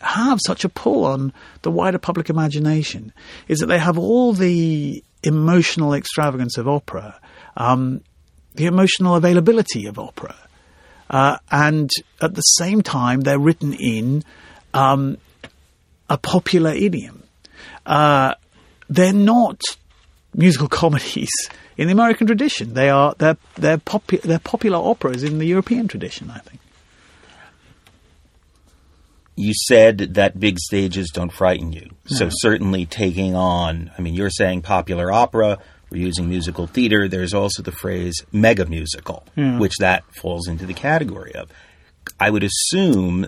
[0.00, 1.32] have such a pull on
[1.62, 3.12] the wider public imagination,
[3.48, 7.20] is that they have all the emotional extravagance of opera,
[7.56, 8.02] um,
[8.54, 10.34] the emotional availability of opera.
[11.08, 14.22] Uh, and at the same time, they're written in
[14.74, 15.18] um,
[16.08, 17.22] a popular idiom.
[17.84, 18.34] Uh,
[18.88, 19.60] they're not
[20.34, 21.30] musical comedies
[21.76, 22.74] in the American tradition.
[22.74, 26.30] They are they're they're, popu- they're popular operas in the European tradition.
[26.30, 26.60] I think.
[29.40, 31.90] You said that big stages don't frighten you.
[32.06, 35.58] So certainly taking on, I mean, you're saying popular opera,
[35.90, 37.08] we're using musical theater.
[37.08, 39.58] There's also the phrase mega musical, Yeah.
[39.58, 41.50] which that falls into the category of.
[42.18, 43.26] I would assume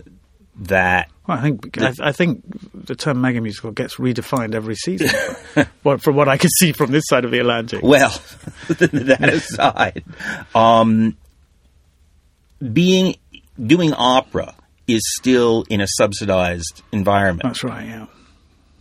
[0.56, 2.42] that Well, I think I, I think
[2.74, 5.08] the term mega musical gets redefined every season.
[5.84, 7.82] well, from what I can see from this side of the Atlantic.
[7.82, 8.10] Well,
[8.68, 10.04] that aside,
[10.54, 11.16] um,
[12.72, 13.16] being
[13.64, 14.54] doing opera
[14.86, 17.44] is still in a subsidized environment.
[17.44, 17.86] That's right.
[17.86, 18.06] Yeah.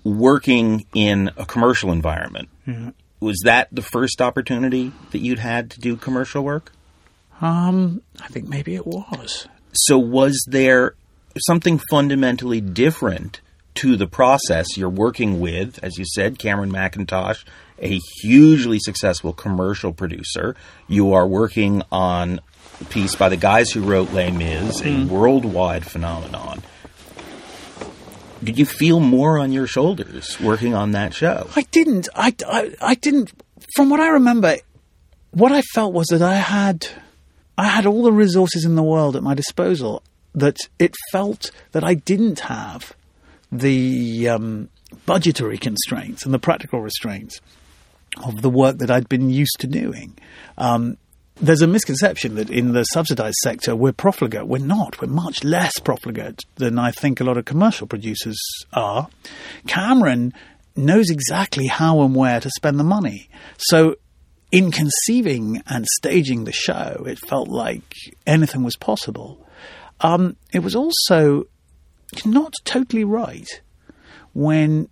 [0.04, 2.50] Working in a commercial environment
[3.20, 6.72] was that the first opportunity that you'd had to do commercial work?
[7.40, 9.48] Um, I think maybe it was.
[9.74, 10.96] So was there
[11.38, 13.42] something fundamentally different
[13.76, 14.78] to the process.
[14.78, 17.44] You're working with, as you said, Cameron Mackintosh,
[17.80, 20.56] a hugely successful commercial producer.
[20.88, 22.42] You are working on
[22.89, 26.62] piece by the guys who wrote Les Mis, a worldwide phenomenon.
[28.44, 31.48] Did you feel more on your shoulders working on that show?
[31.56, 32.10] I didn't.
[32.15, 33.32] I, I, I didn't.
[33.76, 34.58] From what I remember,
[35.32, 36.88] what I felt was that I had,
[37.58, 40.04] I had all the resources in the world at my disposal.
[40.34, 42.96] That it felt that I didn't have
[43.52, 44.70] the um,
[45.06, 47.41] budgetary constraints and the practical restraints
[48.24, 50.17] of the work that I'd been used to doing.
[50.58, 50.98] Um,
[51.41, 54.47] there's a misconception that in the subsidized sector we're profligate.
[54.47, 55.01] We're not.
[55.01, 58.39] We're much less profligate than I think a lot of commercial producers
[58.73, 59.08] are.
[59.67, 60.34] Cameron
[60.75, 63.30] knows exactly how and where to spend the money.
[63.58, 63.95] So
[64.51, 67.95] in conceiving and staging the show, it felt like
[68.27, 69.45] anything was possible.
[70.01, 71.45] Um, it was also
[72.25, 73.47] not totally right
[74.34, 74.89] when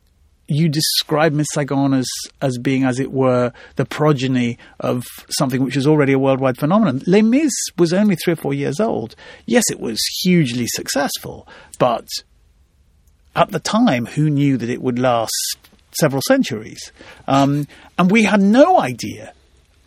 [0.50, 2.08] you describe Miss Saigon as,
[2.42, 7.02] as being, as it were, the progeny of something which was already a worldwide phenomenon.
[7.06, 9.16] Les Mis was only three or four years old.
[9.46, 12.08] Yes, it was hugely successful, but
[13.36, 15.58] at the time, who knew that it would last
[16.00, 16.92] several centuries?
[17.28, 19.34] Um, and we had no idea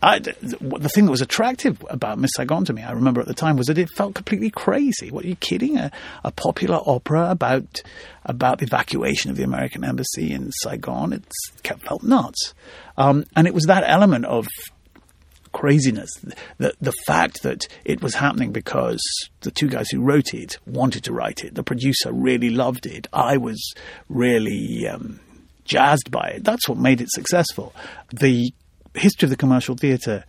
[0.03, 3.33] I, the thing that was attractive about Miss Saigon to me, I remember at the
[3.33, 5.11] time, was that it felt completely crazy.
[5.11, 5.77] What are you kidding?
[5.77, 5.91] A,
[6.25, 7.81] a popular opera about
[8.25, 11.13] about the evacuation of the American embassy in Saigon.
[11.13, 11.23] It
[11.81, 12.53] felt nuts,
[12.97, 14.45] um, and it was that element of
[15.53, 16.11] craziness,
[16.57, 19.01] the the fact that it was happening because
[19.41, 21.55] the two guys who wrote it wanted to write it.
[21.55, 23.07] The producer really loved it.
[23.13, 23.73] I was
[24.09, 24.85] really.
[24.85, 25.21] Um,
[25.65, 26.43] jazzed by it.
[26.43, 27.73] That's what made it successful.
[28.11, 28.53] The
[28.95, 30.23] history of the commercial theatre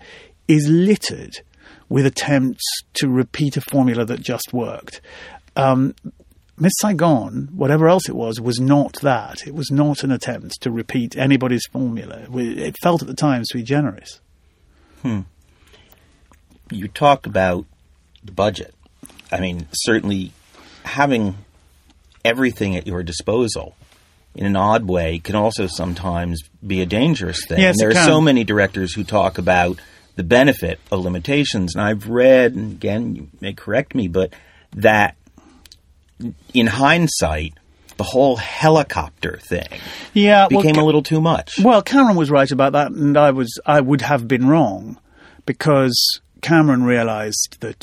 [0.49, 1.41] is littered
[1.89, 5.01] with attempts to repeat a formula that just worked.
[5.57, 5.95] Um,
[6.57, 9.47] Miss Saigon, whatever else it was, was not that.
[9.47, 12.27] It was not an attempt to repeat anybody's formula.
[12.33, 14.21] It felt at the time sui generis.
[15.03, 15.21] Hmm.
[16.71, 17.67] You talk about
[18.23, 18.75] the budget.
[19.33, 20.33] I mean, certainly
[20.85, 21.37] having
[22.25, 23.75] everything at your disposal
[24.35, 27.61] in an odd way can also sometimes be a dangerous thing.
[27.61, 29.79] Yes, there are so many directors who talk about
[30.17, 34.33] the benefit of limitations, and I've read, and again, you may correct me, but
[34.75, 35.17] that
[36.53, 37.55] in hindsight,
[37.97, 39.67] the whole helicopter thing
[40.15, 41.59] yeah, became well, a little too much.
[41.61, 44.99] Well, Cameron was right about that, and I was I would have been wrong
[45.47, 47.83] because Cameron realised that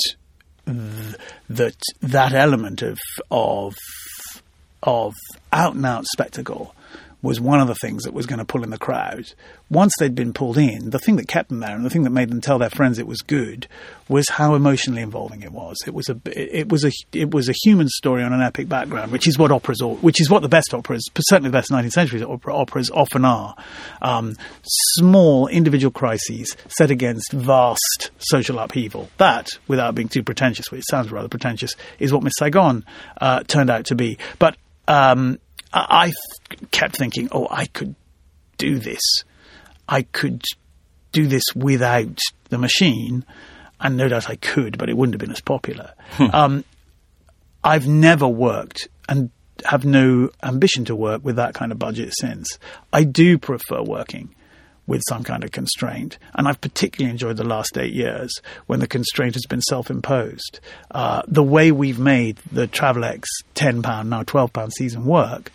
[0.65, 3.75] that that element of of
[4.83, 5.13] of
[5.51, 6.75] out and out spectacle
[7.21, 9.31] was one of the things that was going to pull in the crowd.
[9.69, 12.09] Once they'd been pulled in, the thing that kept them there and the thing that
[12.09, 13.67] made them tell their friends it was good
[14.09, 15.77] was how emotionally involving it was.
[15.85, 19.11] It was a it was a it was a human story on an epic background,
[19.11, 21.91] which is what operas, all, which is what the best operas, certainly the best 19th
[21.91, 23.55] century opera, operas, often are.
[24.01, 29.09] Um, small individual crises set against vast social upheaval.
[29.17, 32.83] That, without being too pretentious, which sounds rather pretentious, is what Miss Saigon
[33.19, 34.17] uh, turned out to be.
[34.39, 34.57] But
[34.91, 35.39] um,
[35.73, 36.11] I,
[36.71, 37.95] kept thinking, oh, I could
[38.57, 39.01] do this.
[39.87, 40.43] I could
[41.13, 43.25] do this without the machine.
[43.79, 45.93] And no doubt I could, but it wouldn't have been as popular.
[46.11, 46.25] Hmm.
[46.33, 46.65] um,
[47.63, 49.29] I've never worked and
[49.65, 52.59] have no ambition to work with that kind of budget since.
[52.91, 54.35] I do prefer working
[54.91, 56.17] with some kind of constraint.
[56.35, 58.29] And I've particularly enjoyed the last eight years
[58.67, 60.59] when the constraint has been self imposed.
[60.91, 63.23] Uh, the way we've made the Travelex
[63.55, 65.49] £10, now £12 season work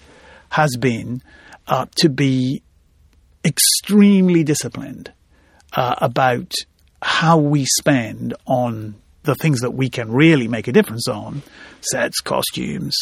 [0.48, 1.20] has been
[1.66, 2.62] uh, to be
[3.44, 5.12] extremely disciplined
[5.74, 6.54] uh, about
[7.02, 8.94] how we spend on
[9.24, 11.42] the things that we can really make a difference on
[11.82, 12.96] sets, costumes,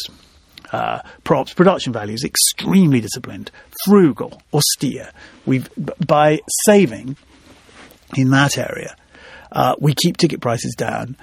[0.75, 3.53] uh, props, production values, extremely disciplined,
[3.85, 5.13] frugal, austere.
[5.47, 5.69] We've
[6.05, 7.17] by saving
[8.17, 8.97] in that area,
[9.53, 11.17] uh, we keep ticket prices down.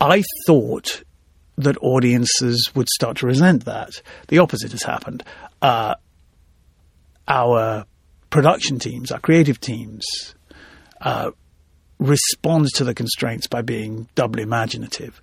[0.00, 1.04] I thought
[1.56, 3.90] that audiences would start to resent that.
[4.26, 5.22] The opposite has happened.
[5.62, 5.94] Uh,
[7.28, 7.84] our
[8.30, 10.04] production teams, our creative teams,
[11.00, 11.30] uh,
[12.00, 15.22] respond to the constraints by being doubly imaginative.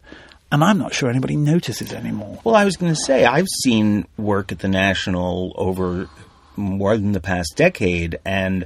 [0.52, 2.40] And I'm not sure anybody notices anymore.
[2.44, 6.10] Well, I was going to say, I've seen work at the National over
[6.56, 8.66] more than the past decade, and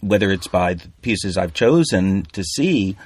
[0.00, 2.96] whether it's by the pieces I've chosen to see,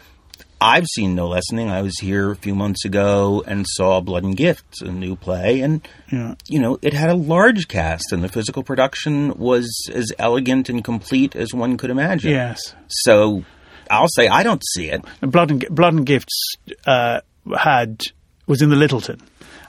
[0.60, 1.68] I've seen no lessening.
[1.68, 5.60] I was here a few months ago and saw Blood and Gifts, a new play,
[5.60, 6.34] and yeah.
[6.48, 10.82] you know it had a large cast, and the physical production was as elegant and
[10.82, 12.30] complete as one could imagine.
[12.30, 12.74] Yes.
[12.88, 13.44] So
[13.90, 15.04] I'll say I don't see it.
[15.20, 16.54] Blood and Blood and Gifts
[16.86, 17.20] uh,
[17.56, 18.02] had
[18.46, 19.20] was in the Lyttelton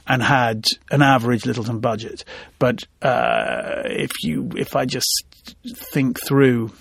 [0.06, 2.24] and had an average Lyttelton budget.
[2.58, 5.24] But uh, if you, if I just
[5.92, 6.72] think through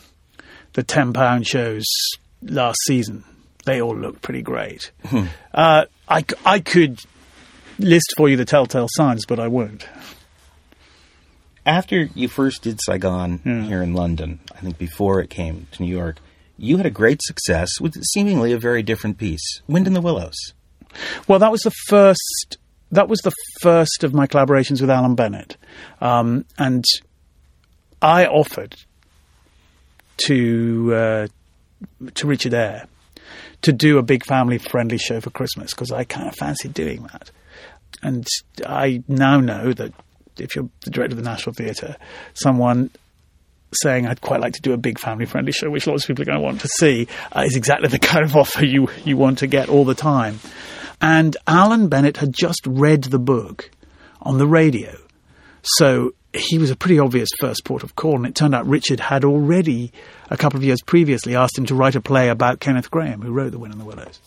[0.74, 1.86] the ten pound shows
[2.42, 3.24] last season,
[3.66, 4.92] they all look pretty great.
[5.54, 7.00] Uh, I, I could
[7.80, 9.88] list for you the telltale signs, but I won't.
[11.66, 15.94] After you first did Saigon here in London, I think before it came to New
[15.94, 16.20] York,
[16.58, 20.54] you had a great success with seemingly a very different piece, Wind in the Willows.
[21.28, 22.58] Well, that was the first.
[22.92, 25.58] That was the first of my collaborations with Alan Bennett,
[26.00, 26.86] um, and
[28.02, 28.76] I offered
[30.26, 31.28] to uh,
[32.16, 32.88] to Richard Eyre
[33.64, 37.04] to do a big family friendly show for Christmas because I kind of fancied doing
[37.12, 37.32] that.
[38.04, 38.28] And
[38.66, 39.94] I now know that
[40.38, 41.96] if you're the director of the National Theatre,
[42.34, 42.92] someone
[43.74, 46.24] saying I'd quite like to do a big family friendly show, which lots of people
[46.24, 49.18] are going to want to see, uh, is exactly the kind of offer you, you
[49.18, 50.40] want to get all the time.
[51.02, 53.70] And Alan Bennett had just read the book
[54.22, 54.98] on the radio.
[55.62, 59.00] So he was a pretty obvious first port of call, and it turned out Richard
[59.00, 59.92] had already,
[60.30, 63.32] a couple of years previously, asked him to write a play about Kenneth Grahame, who
[63.32, 64.20] wrote The Wind in the Willows.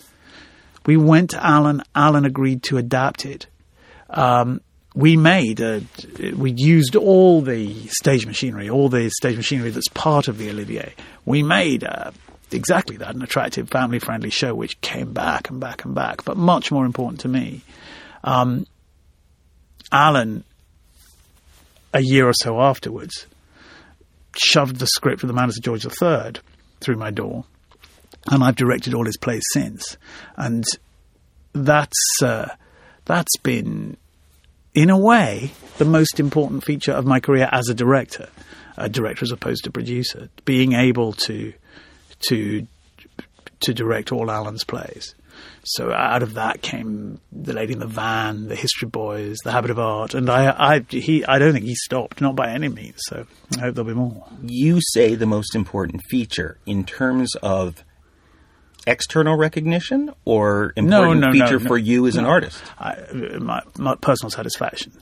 [0.86, 1.82] We went to Alan.
[1.94, 3.46] Alan agreed to adapt it.
[4.08, 4.60] Um,
[4.94, 5.82] we made, a,
[6.36, 10.94] we used all the stage machinery, all the stage machinery that's part of the Olivier.
[11.24, 12.10] We made uh,
[12.50, 16.24] exactly that, an attractive, family friendly show which came back and back and back.
[16.24, 17.62] But much more important to me,
[18.24, 18.66] um,
[19.92, 20.44] Alan,
[21.94, 23.26] a year or so afterwards,
[24.36, 26.40] shoved the script of The Madness of George III
[26.80, 27.44] through my door,
[28.30, 29.96] and I've directed all his plays since.
[30.36, 30.64] And
[31.52, 32.48] that's uh,
[33.04, 33.96] that's been,
[34.74, 38.28] in a way, the most important feature of my career as a director,
[38.76, 41.52] a director as opposed to producer, being able to
[42.28, 42.66] to
[43.60, 45.14] to direct all Alan's plays.
[45.62, 49.70] So out of that came The Lady in the Van, The History Boys, The Habit
[49.70, 52.98] of Art, and I, I, he, I don't think he stopped, not by any means.
[53.08, 54.26] So I hope there'll be more.
[54.42, 57.84] You say the most important feature in terms of
[58.90, 61.66] external recognition or important no, no, feature no.
[61.66, 62.62] for you as an artist?
[62.78, 62.96] I,
[63.38, 64.92] my, my personal satisfaction.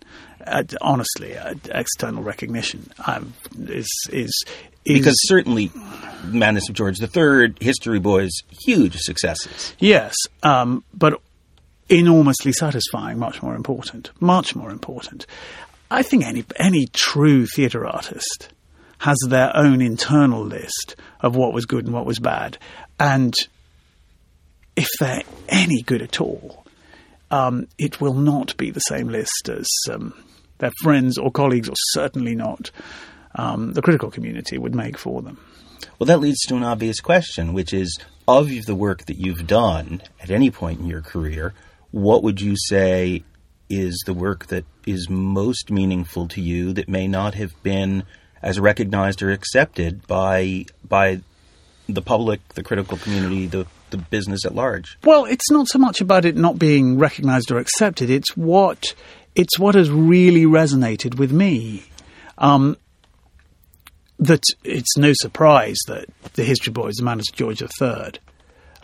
[0.47, 3.35] Uh, honestly, uh, external recognition um,
[3.67, 4.31] is is
[4.85, 5.71] is Because certainly,
[6.25, 8.31] Madness of George III, History Boys,
[8.65, 9.75] huge successes.
[9.79, 11.21] yes, um, but
[11.89, 13.19] enormously satisfying.
[13.19, 14.11] Much more important.
[14.21, 15.27] Much more important.
[15.91, 18.51] I think any any true theatre artist
[18.99, 22.59] has their own internal list of what was good and what was bad,
[22.99, 23.35] and
[24.79, 26.65] if they're any good at all,
[27.33, 30.15] um, it will not be the same list as um,
[30.59, 32.71] their friends or colleagues, or certainly not
[33.35, 35.39] um, the critical community would make for them.
[35.99, 40.01] Well, that leads to an obvious question, which is of the work that you've done
[40.21, 41.55] at any point in your career,
[41.91, 43.25] what would you say
[43.69, 48.05] is the work that is most meaningful to you that may not have been
[48.43, 51.21] as recognized or accepted by by
[51.89, 54.99] the public, the critical community, the the business at large?
[55.05, 58.11] Well, it's not so much about it not being recognised or accepted.
[58.11, 58.95] It's what
[59.35, 61.85] it's what has really resonated with me.
[62.39, 62.77] Um,
[64.19, 68.15] that it's no surprise that the History Boys, the Madness of George III,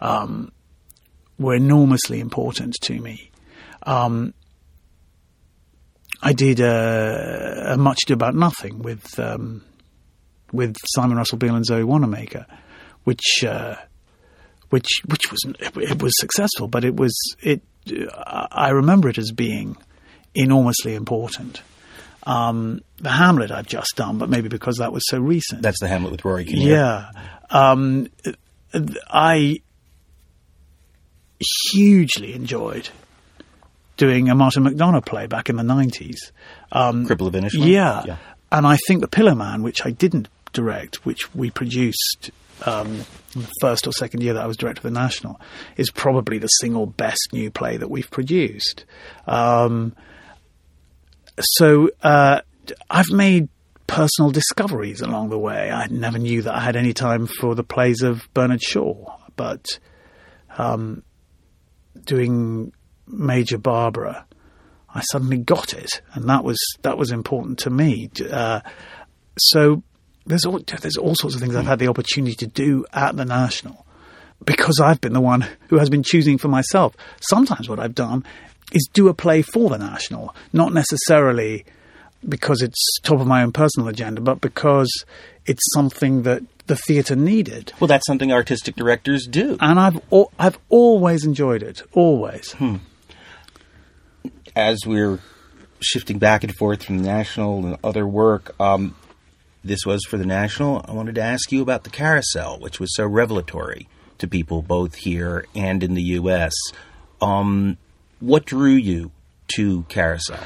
[0.00, 0.52] um,
[1.38, 3.30] were enormously important to me.
[3.82, 4.32] Um,
[6.22, 9.62] I did a, a Much Ado About Nothing with um,
[10.52, 12.46] with Simon Russell Beale and Zoe Wanamaker,
[13.02, 13.74] which uh,
[14.70, 17.62] which which was it was successful, but it was it.
[18.50, 19.76] I remember it as being
[20.34, 21.62] enormously important.
[22.26, 25.62] Um, the Hamlet I've just done, but maybe because that was so recent.
[25.62, 26.68] That's the Hamlet with Rory Kinnear.
[26.68, 27.10] Yeah.
[27.50, 28.08] Um,
[29.08, 29.58] I
[31.72, 32.88] hugely enjoyed
[33.96, 36.16] doing a Martin McDonagh play back in the 90s.
[36.72, 37.66] Um, Cripple of Inishmaan?
[37.68, 38.02] Yeah.
[38.06, 38.16] Yeah.
[38.50, 42.30] And I think The Pillowman, which I didn't direct, which we produced
[42.66, 42.98] um,
[43.32, 45.40] the first or second year that I was director of the National,
[45.76, 48.84] is probably the single best new play that we've produced.
[49.26, 49.94] Um,
[51.40, 52.40] so uh,
[52.90, 53.48] I've made
[53.86, 55.70] personal discoveries along the way.
[55.70, 59.78] I never knew that I had any time for the plays of Bernard Shaw, but
[60.56, 61.02] um,
[62.04, 62.72] doing
[63.06, 64.26] Major Barbara,
[64.94, 68.10] I suddenly got it, and that was that was important to me.
[68.30, 68.60] Uh,
[69.36, 69.82] so
[70.26, 73.24] there's all, there's all sorts of things I've had the opportunity to do at the
[73.24, 73.84] National
[74.44, 76.94] because I've been the one who has been choosing for myself.
[77.20, 78.24] Sometimes what I've done
[78.72, 81.64] is do a play for the National, not necessarily
[82.26, 84.90] because it's top of my own personal agenda, but because
[85.46, 87.72] it's something that the theatre needed.
[87.80, 89.58] Well, that's something artistic directors do.
[89.60, 92.54] And I've al- I've always enjoyed it, always.
[94.56, 95.20] as we're
[95.80, 98.94] shifting back and forth from the National and other work, um,
[99.64, 100.84] this was for the National.
[100.86, 103.88] I wanted to ask you about the carousel, which was so revelatory
[104.18, 106.52] to people both here and in the U.S.
[107.20, 107.78] Um,
[108.20, 109.10] what drew you
[109.56, 110.44] to carousel?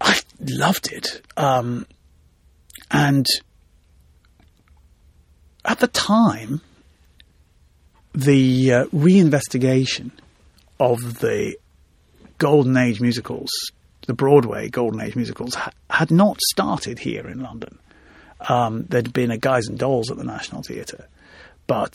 [0.00, 1.22] I loved it.
[1.36, 1.86] Um,
[2.90, 3.26] and
[5.64, 6.60] at the time,
[8.14, 10.12] the uh, reinvestigation
[10.78, 11.56] of the
[12.38, 13.50] Golden Age musicals,
[14.06, 17.78] the Broadway Golden Age musicals, ha- had not started here in London.
[18.48, 21.08] Um, there'd been a Guys and Dolls at the National Theatre,
[21.66, 21.94] but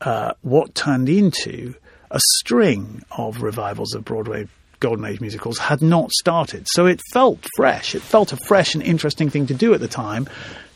[0.00, 1.74] uh, what turned into
[2.10, 4.48] a string of revivals of Broadway
[4.80, 6.66] Golden Age musicals had not started.
[6.70, 7.94] So it felt fresh.
[7.94, 10.28] It felt a fresh and interesting thing to do at the time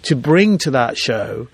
[0.03, 1.49] to bring to that show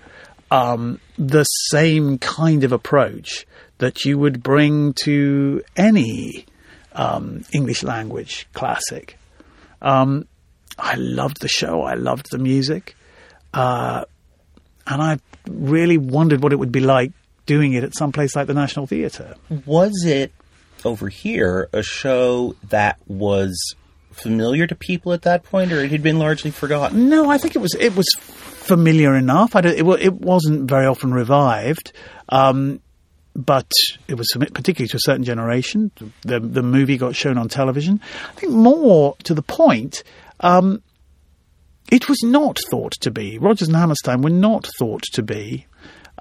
[0.49, 3.45] um, the same kind of approach
[3.77, 6.45] that you would bring to any
[6.93, 9.18] um, English language classic.
[9.81, 10.27] Um,
[10.77, 11.81] I loved the show.
[11.81, 12.95] I loved the music.
[13.53, 14.05] Uh,
[14.87, 15.19] and I
[15.49, 17.11] really wondered what it would be like
[17.45, 19.35] doing it at some place like the National Theatre.
[19.65, 20.31] Was it
[20.85, 23.75] over here a show that was
[24.11, 27.09] familiar to people at that point, or it had been largely forgotten?
[27.09, 29.55] No, I think it was it was familiar enough.
[29.55, 31.91] I it, it wasn't very often revived,
[32.29, 32.81] um,
[33.45, 33.71] but
[34.07, 35.91] it was particularly to a certain generation.
[36.21, 38.01] The the movie got shown on television.
[38.29, 40.03] I think more to the point.
[40.39, 40.81] Um,
[41.91, 43.39] it was not thought to be.
[43.39, 45.65] Rodgers and Hammerstein were not thought to be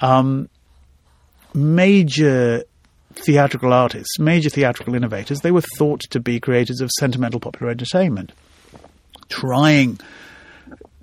[0.01, 0.49] um,
[1.55, 2.65] major
[3.15, 8.33] theatrical artists, major theatrical innovators, they were thought to be creators of sentimental popular entertainment,
[9.29, 9.99] trying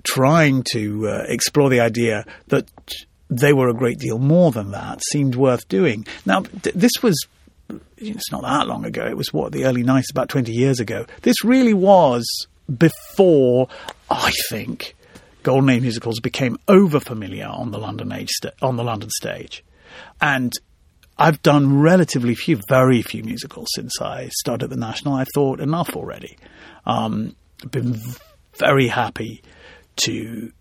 [0.03, 2.69] trying to uh, explore the idea that
[3.29, 6.05] they were a great deal more than that seemed worth doing.
[6.25, 7.17] Now, th- this was
[7.97, 9.05] it's not that long ago.
[9.05, 11.05] It was what the early 90s, about 20 years ago.
[11.21, 12.27] This really was
[12.77, 13.67] before,
[14.09, 14.95] I think,
[15.43, 18.29] Golden Age musicals became over familiar on the London age
[18.61, 19.63] on the London stage,
[20.19, 20.51] and
[21.17, 25.13] I've done relatively few, very few musicals since I started the National.
[25.13, 26.37] I thought enough already.
[26.85, 28.01] Um, I've been
[28.57, 29.43] very happy
[29.97, 30.51] to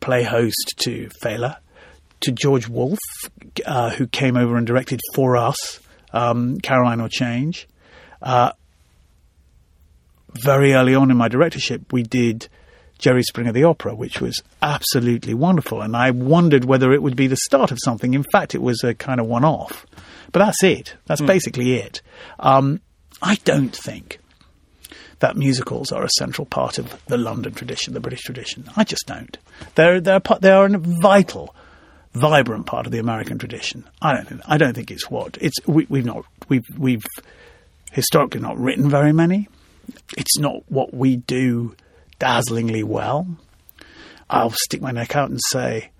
[0.00, 1.56] play host to Fela,
[2.24, 2.98] to George Wolfe,
[3.64, 5.80] uh, who came over and directed for us
[6.12, 7.68] um, Caroline or Change.
[8.22, 8.52] Uh,
[10.32, 12.48] very early on in my directorship, we did
[12.98, 15.82] Jerry Springer the Opera, which was absolutely wonderful.
[15.82, 18.14] And I wondered whether it would be the start of something.
[18.14, 19.86] In fact, it was a kind of one off.
[20.32, 20.94] But that's it.
[21.06, 21.26] That's mm.
[21.26, 22.02] basically it.
[22.40, 22.80] Um,
[23.22, 24.18] I don't think
[25.20, 28.68] that musicals are a central part of the London tradition, the British tradition.
[28.76, 29.38] I just don't.
[29.74, 31.54] They're they're they are a vital,
[32.14, 33.84] vibrant part of the American tradition.
[34.00, 35.56] I don't think, I don't think it's what it's.
[35.66, 37.04] We, we've not we've we've
[37.92, 39.48] historically not written very many.
[40.16, 41.76] It's not what we do
[42.18, 43.26] dazzlingly well.
[44.30, 45.90] I'll stick my neck out and say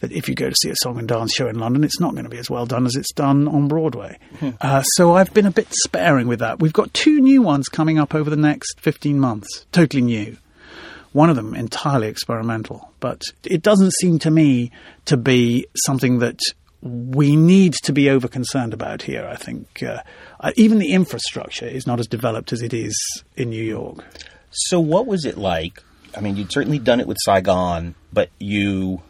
[0.00, 2.12] that if you go to see a song and dance show in London, it's not
[2.12, 4.18] going to be as well done as it's done on Broadway.
[4.40, 4.50] Hmm.
[4.60, 6.58] Uh, so I've been a bit sparing with that.
[6.58, 10.36] We've got two new ones coming up over the next 15 months, totally new.
[11.12, 14.70] One of them entirely experimental, but it doesn't seem to me
[15.06, 16.40] to be something that
[16.82, 19.26] we need to be over concerned about here.
[19.26, 20.02] I think uh,
[20.56, 22.96] even the infrastructure is not as developed as it is
[23.36, 24.04] in New York.
[24.50, 25.82] So, what was it like?
[26.16, 29.00] I mean, you'd certainly done it with Saigon, but you,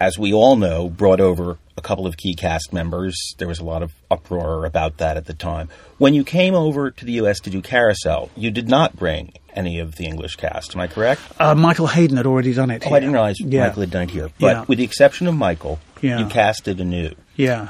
[0.00, 3.34] as we all know, brought over a couple of key cast members.
[3.38, 5.68] There was a lot of uproar about that at the time.
[5.98, 7.40] When you came over to the U.S.
[7.40, 10.74] to do Carousel, you did not bring any of the English cast.
[10.74, 11.20] Am I correct?
[11.38, 12.84] Uh, Michael Hayden had already done it.
[12.86, 13.66] Oh, I didn't realize yeah.
[13.66, 14.30] Michael had done it here.
[14.38, 14.64] But yeah.
[14.68, 16.18] with the exception of Michael, yeah.
[16.18, 17.14] you casted anew.
[17.36, 17.68] Yeah.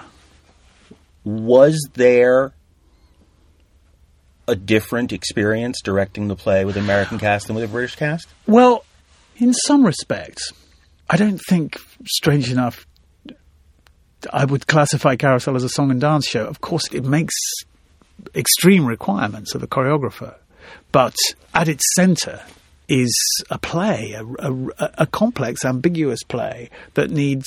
[1.25, 2.53] Was there
[4.49, 8.29] a different experience directing the play with an American cast than with a British cast?
[8.47, 8.85] Well,
[9.37, 10.53] in some respects,
[11.09, 12.87] I don't think, strange enough,
[14.33, 16.45] I would classify Carousel as a song and dance show.
[16.45, 17.35] Of course, it makes
[18.35, 20.35] extreme requirements of a choreographer,
[20.93, 21.17] but
[21.55, 22.43] at its centre
[22.89, 23.15] is
[23.51, 27.47] a play, a, a, a complex, ambiguous play that needs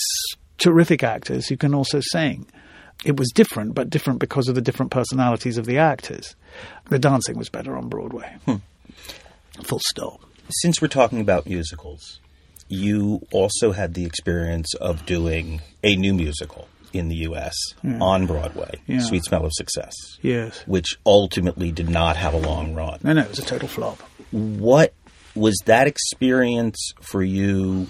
[0.57, 2.45] terrific actors who can also sing
[3.05, 6.35] it was different, but different because of the different personalities of the actors.
[6.89, 8.35] The dancing was better on Broadway.
[8.45, 8.55] Hmm.
[9.63, 10.21] Full stop.
[10.49, 12.19] Since we're talking about musicals,
[12.67, 17.53] you also had the experience of doing a new musical in the U.S.
[17.83, 18.99] On Broadway, yeah.
[18.99, 19.93] Sweet Smell of Success.
[20.21, 20.63] Yes.
[20.67, 22.99] Which ultimately did not have a long run.
[23.03, 23.99] No, no, it was a total flop.
[24.31, 24.93] What
[25.35, 27.87] was that experience for you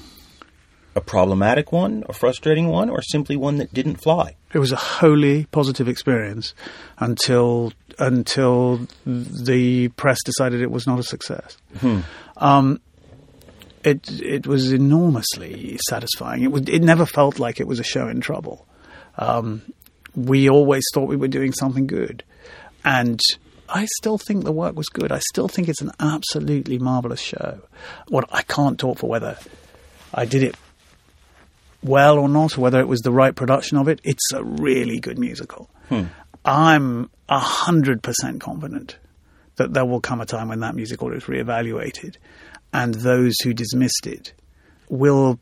[0.95, 4.35] a problematic one, a frustrating one, or simply one that didn't fly?
[4.53, 6.53] It was a wholly positive experience
[6.99, 11.57] until until the press decided it was not a success.
[12.37, 12.79] Um,
[13.83, 16.43] it it was enormously satisfying.
[16.43, 18.67] It was it never felt like it was a show in trouble.
[19.17, 19.61] Um,
[20.15, 22.23] we always thought we were doing something good,
[22.85, 23.19] and
[23.69, 25.11] I still think the work was good.
[25.11, 27.61] I still think it's an absolutely marvelous show.
[28.09, 29.37] What I can't talk for whether
[30.13, 30.55] I did it
[31.83, 33.99] well or not, or whether it was the right production of it.
[34.03, 35.69] It's a really good musical.
[36.45, 38.97] I'm a hundred percent confident
[39.55, 42.17] that there will come a time when that musical is reevaluated,
[42.73, 44.33] and those who dismissed it
[44.89, 45.39] will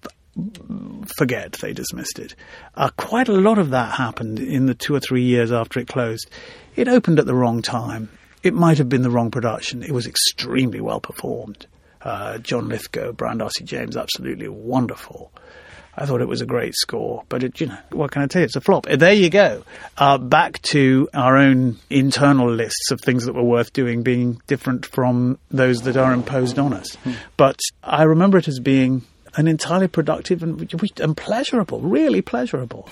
[1.17, 2.35] forget they dismissed it.
[2.75, 5.87] Uh, quite a lot of that happened in the two or three years after it
[5.87, 6.29] closed.
[6.75, 8.09] It opened at the wrong time.
[8.43, 9.83] It might have been the wrong production.
[9.83, 11.67] It was extremely well performed.
[12.01, 15.31] Uh, John Lithgow, Brian Darcy James, absolutely wonderful.
[15.95, 18.41] I thought it was a great score, but it, you know, what can I tell
[18.41, 18.45] you?
[18.45, 18.85] It's a flop.
[18.85, 19.63] There you go.
[19.97, 24.85] Uh, back to our own internal lists of things that were worth doing being different
[24.85, 26.97] from those that are imposed on us.
[27.35, 29.03] But I remember it as being
[29.35, 32.87] an entirely productive and, and pleasurable, really pleasurable.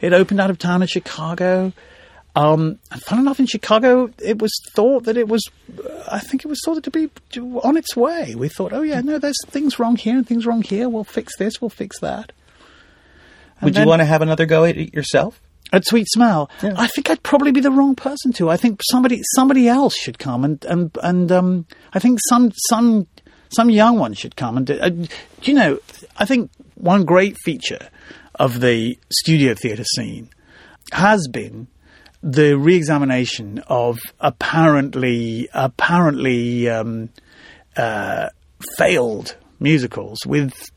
[0.00, 1.72] It opened out of town in Chicago.
[2.34, 5.42] Um, and fun enough, in Chicago, it was thought that it was,
[6.10, 7.08] I think it was thought to be
[7.62, 8.34] on its way.
[8.34, 10.88] We thought, oh yeah, no, there's things wrong here and things wrong here.
[10.90, 12.32] We'll fix this, we'll fix that.
[13.62, 15.40] Would then- you want to have another go at it yourself?
[15.72, 16.74] At Sweet Smell, Yeah.
[16.76, 18.48] I think I'd probably be the wrong person to.
[18.48, 23.08] I think somebody somebody else should come and and and um, I think some some
[23.50, 24.90] some young one should come and do, uh,
[25.42, 25.78] you know
[26.16, 27.88] I think one great feature
[28.34, 30.28] of the studio theatre scene
[30.92, 31.68] has been
[32.22, 37.08] the re-examination of apparently apparently um,
[37.76, 38.28] uh,
[38.76, 40.70] failed musicals with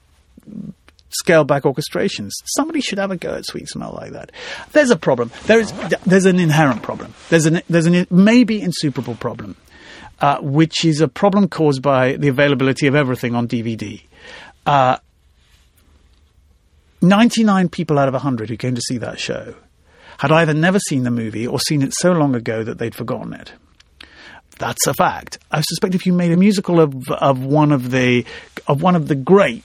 [1.09, 2.31] scaled back orchestrations.
[2.45, 4.31] Somebody should have a go at Sweet Smell like that.
[4.73, 5.31] There's a problem.
[5.45, 5.71] There is
[6.05, 7.13] there's an inherent problem.
[7.29, 9.55] There's an there's an maybe insuperable problem,
[10.21, 14.01] uh, which is a problem caused by the availability of everything on DVD.
[14.65, 14.97] Uh,
[17.01, 19.55] 99 people out of 100 who came to see that show
[20.17, 23.33] had either never seen the movie or seen it so long ago that they'd forgotten
[23.33, 23.53] it.
[24.57, 25.39] That's a fact.
[25.49, 28.25] I suspect if you made a musical of of one of the
[28.67, 29.63] of one of the great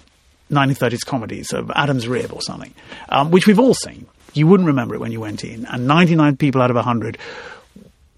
[0.52, 2.72] 1930s comedies of Adam's Rib or something,
[3.08, 6.36] um, which we've all seen, you wouldn't remember it when you went in, and 99
[6.36, 7.18] people out of 100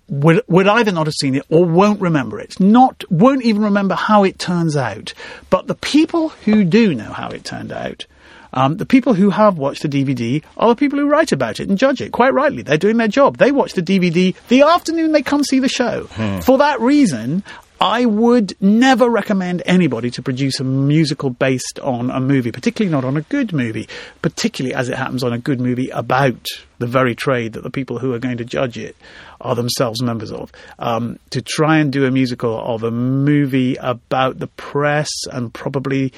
[0.09, 2.59] would would either not have seen it or won't remember it.
[2.61, 5.15] Not won't even remember how it turns out.
[5.51, 8.07] But the people who do know how it turned out.
[8.53, 11.69] Um, the people who have watched the DVD are the people who write about it
[11.69, 12.13] and judge it.
[12.13, 13.37] Quite rightly, they're doing their job.
[13.37, 16.05] They watch the DVD the afternoon they come see the show.
[16.43, 17.43] For that reason,
[17.81, 23.05] I would never recommend anybody to produce a musical based on a movie, particularly not
[23.05, 23.89] on a good movie,
[24.23, 26.47] particularly as it happens on a good movie about
[26.79, 28.97] the very trade that the people who are going to judge it
[29.41, 30.53] are themselves members of.
[30.79, 36.13] Um, to try and do a musical of a movie about the press and probably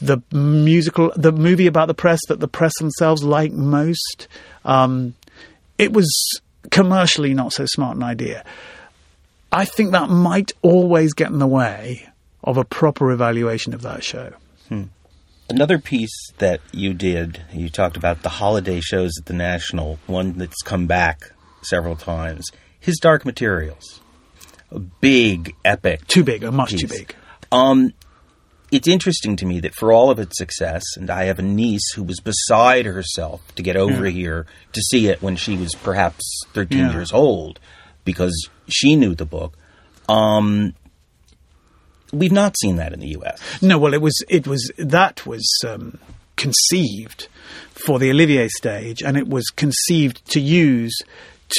[0.00, 4.28] the musical, the movie about the press that the press themselves like most,
[4.64, 5.14] um,
[5.78, 6.40] it was
[6.70, 8.44] commercially not so smart an idea.
[9.52, 12.08] I think that might always get in the way
[12.44, 14.34] of a proper evaluation of that show.
[15.48, 20.32] Another piece that you did, you talked about the holiday shows at the National, one
[20.32, 21.30] that's come back
[21.68, 22.46] several times.
[22.78, 24.00] His Dark Materials.
[24.70, 26.06] A big, epic.
[26.06, 27.14] Too big, or much too big.
[27.52, 27.92] Um,
[28.72, 31.92] it's interesting to me that for all of its success, and I have a niece
[31.94, 36.24] who was beside herself to get over here to see it when she was perhaps
[36.52, 36.92] 13 Yeah.
[36.92, 37.60] years old
[38.04, 39.56] because she knew the book.
[40.08, 40.74] Um,
[42.12, 43.62] we've not seen that in the U.S.
[43.62, 45.98] No, well, it was it was that was um,
[46.36, 47.28] conceived
[47.70, 50.96] for the Olivier stage, and it was conceived to use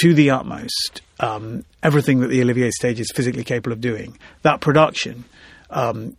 [0.02, 4.18] to the utmost um, everything that the Olivier stage is physically capable of doing.
[4.44, 5.26] That production
[5.70, 6.16] um,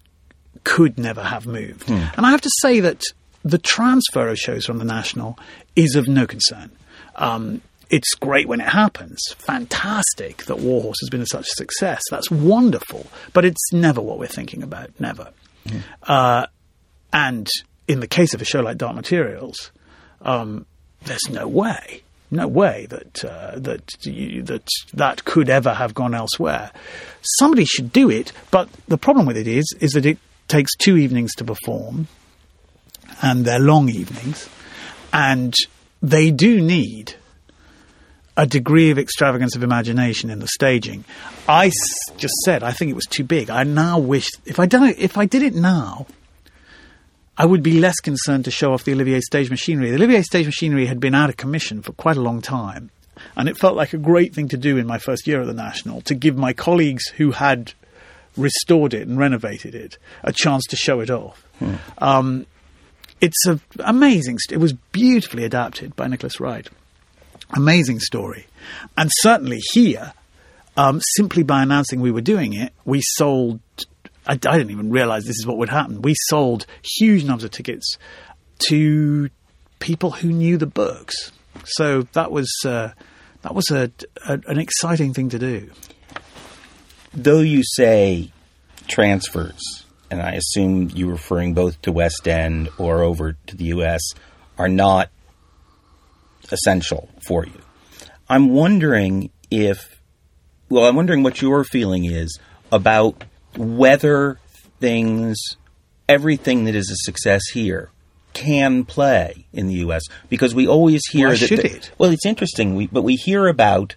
[0.64, 3.02] could never have moved, and I have to say that
[3.44, 5.38] the transfer of shows from the National
[5.76, 6.70] is of no concern.
[7.16, 9.18] Um, it's great when it happens.
[9.38, 12.02] Fantastic that War Horse has been such a success.
[12.10, 13.06] That's wonderful.
[13.32, 14.90] But it's never what we're thinking about.
[15.00, 15.30] Never.
[16.02, 16.46] Uh,
[17.12, 17.48] and
[17.86, 19.70] in the case of a show like Dark Materials,
[20.22, 20.66] um,
[21.04, 26.14] there's no way, no way that uh, that you, that that could ever have gone
[26.14, 26.70] elsewhere.
[27.38, 30.18] Somebody should do it, but the problem with it is is that it
[30.48, 32.08] takes two evenings to perform,
[33.22, 34.48] and they're long evenings,
[35.12, 35.54] and
[36.02, 37.14] they do need
[38.36, 41.04] a degree of extravagance of imagination in the staging.
[41.48, 41.74] I s-
[42.18, 43.50] just said I think it was too big.
[43.50, 46.06] I now wish if I done it, if I did it now,
[47.38, 49.90] I would be less concerned to show off the Olivier stage machinery.
[49.90, 52.90] The Olivier stage machinery had been out of commission for quite a long time,
[53.36, 55.54] and it felt like a great thing to do in my first year at the
[55.54, 57.72] National to give my colleagues who had
[58.36, 61.46] restored it and renovated it a chance to show it off.
[61.60, 61.74] Hmm.
[61.98, 62.46] Um,
[63.20, 64.38] it's an amazing.
[64.40, 66.68] St- it was beautifully adapted by Nicholas Wright.
[67.54, 68.46] Amazing story,
[68.96, 70.12] and certainly here,
[70.76, 73.60] um, simply by announcing we were doing it, we sold
[74.28, 76.02] I, I didn't even realize this is what would happen.
[76.02, 76.66] We sold
[76.98, 77.96] huge numbers of tickets
[78.68, 79.30] to
[79.78, 81.32] people who knew the books.
[81.64, 82.92] So that was uh,
[83.42, 83.90] that was a,
[84.28, 85.70] a, an exciting thing to do.
[87.14, 88.30] Though you say
[88.86, 94.02] transfers, and I assume you're referring both to West End or over to the U.S.,
[94.58, 95.10] are not
[96.50, 97.60] essential for you.
[98.28, 100.02] I'm wondering if,
[100.68, 102.38] well, I'm wondering what your feeling is
[102.70, 103.24] about
[103.56, 104.38] whether
[104.80, 105.38] things,
[106.08, 107.90] everything that is a success here,
[108.34, 110.02] can play in the U.S.
[110.28, 111.46] because we always hear Why that.
[111.48, 111.90] should the, it?
[111.98, 113.96] Well, it's interesting, we, but we hear about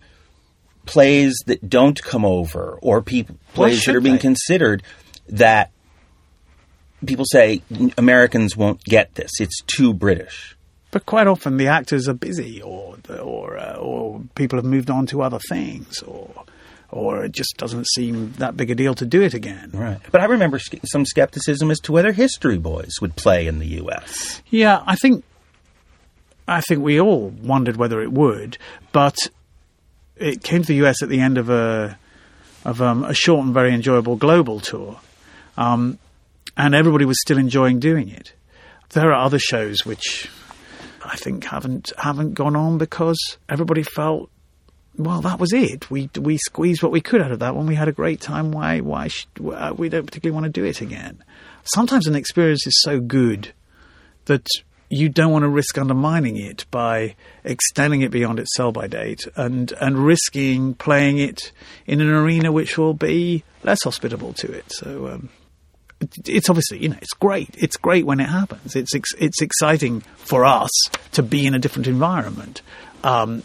[0.86, 4.22] plays that don't come over or people plays that are being they?
[4.22, 4.84] considered
[5.30, 5.72] that
[7.06, 7.62] people say
[7.98, 9.32] Americans won't get this.
[9.40, 10.58] It's too British.
[10.92, 15.06] But quite often the actors are busy, or or uh, or people have moved on
[15.08, 16.44] to other things, or
[16.92, 19.72] or it just doesn't seem that big a deal to do it again.
[19.74, 20.00] Right.
[20.12, 24.42] But I remember some skepticism as to whether History Boys would play in the U.S.
[24.50, 25.24] Yeah, I think
[26.48, 28.58] I think we all wondered whether it would,
[28.92, 29.18] but
[30.18, 31.98] it came to the US at the end of a
[32.64, 35.00] of um, a short and very enjoyable global tour,
[35.58, 35.98] um,
[36.58, 38.34] and everybody was still enjoying doing it.
[38.90, 40.30] There are other shows which
[41.04, 44.30] I think haven't haven't gone on because everybody felt.
[44.98, 45.90] Well, that was it.
[45.90, 47.66] We we squeezed what we could out of that one.
[47.66, 48.52] We had a great time.
[48.52, 51.24] Why why should, uh, we don't particularly want to do it again?
[51.64, 53.54] Sometimes an experience is so good
[54.26, 54.46] that
[54.90, 57.16] you don't want to risk undermining it by
[57.46, 61.54] extending it beyond its sell by date and, and risking playing it
[61.88, 64.66] in an arena which will be less hospitable to it.
[64.70, 65.30] So um,
[66.26, 67.56] it's obviously you know it's great.
[67.58, 68.76] It's great when it happens.
[68.76, 70.72] It's ex- it's exciting for us
[71.14, 72.62] to be in a different environment.
[73.04, 73.44] Um,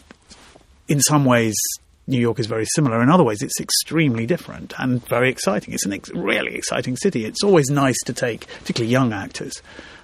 [0.89, 1.55] in some ways,
[2.07, 3.03] New York is very similar.
[3.03, 5.75] In other ways, it's extremely different and very exciting.
[5.75, 7.25] It's a ex- really exciting city.
[7.25, 9.55] It's always nice to take, particularly young actors,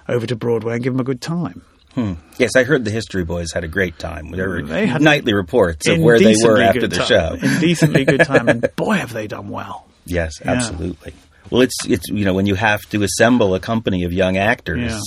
[0.09, 1.61] over to Broadway and give them a good time.
[1.93, 2.13] Hmm.
[2.39, 4.31] Yes, I heard the History Boys had a great time.
[4.31, 7.07] There were They had nightly reports of where they were after the time.
[7.07, 7.37] show.
[7.41, 9.85] Indecently good time, and boy, have they done well.
[10.05, 10.51] Yes, Yeah.
[10.53, 11.13] absolutely.
[11.51, 14.99] Well, it's it's you know when you have to assemble a company of young actors,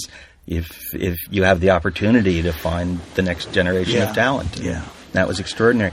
[0.47, 4.11] if if you have the opportunity to find the next generation Yeah.
[4.11, 4.83] of talent, Yeah.
[5.17, 5.93] That was extraordinary.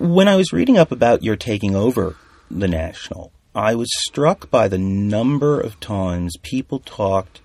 [0.00, 2.16] When I was reading up about your taking over
[2.50, 7.40] the National, I was struck by the number of times people talked,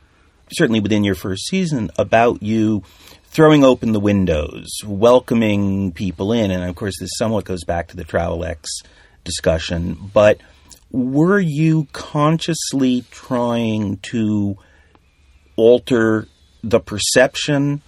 [0.51, 2.81] certainly within your first season, about you
[3.25, 7.95] throwing open the windows, welcoming people in, and of course this somewhat goes back to
[7.95, 8.65] the Travelex
[9.23, 10.39] discussion, but
[10.89, 14.57] were you consciously trying to
[15.55, 16.27] alter
[16.63, 17.83] the perception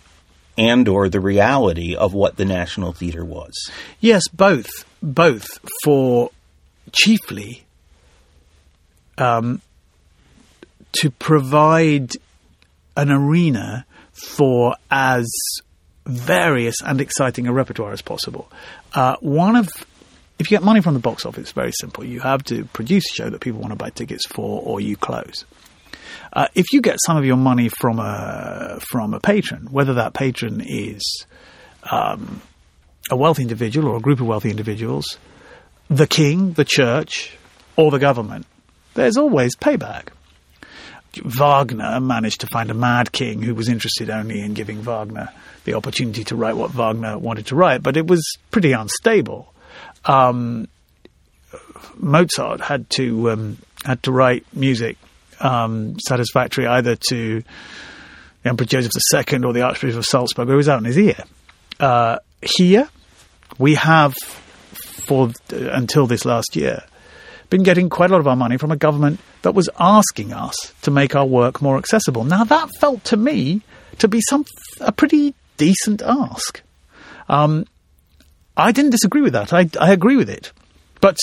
[0.58, 3.70] and or the reality of what the National Theatre was?
[4.00, 5.48] Yes, both, both
[5.84, 6.32] for
[6.92, 7.66] chiefly
[9.18, 9.62] um,
[10.94, 12.12] to provide
[12.96, 15.28] an arena for as
[16.06, 18.50] various and exciting a repertoire as possible.
[18.94, 19.70] Uh, one of
[20.38, 22.04] if you get money from the box office, it's very simple.
[22.04, 24.98] You have to produce a show that people want to buy tickets for, or you
[24.98, 25.46] close.
[26.36, 30.14] Uh, if you get some of your money from a from a patron, whether that
[30.14, 31.26] patron is
[31.90, 32.42] um,
[33.10, 35.18] a wealthy individual or a group of wealthy individuals,
[35.90, 37.38] the king, the church,
[37.78, 38.46] or the government,
[38.96, 40.10] there's always payback.
[41.24, 45.30] Wagner managed to find a mad king who was interested only in giving Wagner
[45.64, 48.22] the opportunity to write what Wagner wanted to write, but it was
[48.52, 49.54] pretty unstable.
[50.04, 50.68] Um,
[51.96, 54.98] Mozart had to um, had to write music
[55.46, 57.42] um, satisfactory either to
[58.44, 61.24] the Emperor Joseph II or the Archbishop of Salzburg, who was out in his ear.
[61.80, 62.90] Uh, here,
[63.58, 66.84] we have, for until this last year,
[67.50, 70.74] been getting quite a lot of our money from a government that was asking us
[70.82, 72.24] to make our work more accessible.
[72.24, 73.62] Now, that felt to me
[74.00, 74.46] to be some
[74.80, 76.62] a pretty decent ask.
[77.30, 77.66] Um,
[78.58, 79.54] I didn't disagree with that.
[79.54, 80.52] I, I agree with it,
[81.02, 81.18] but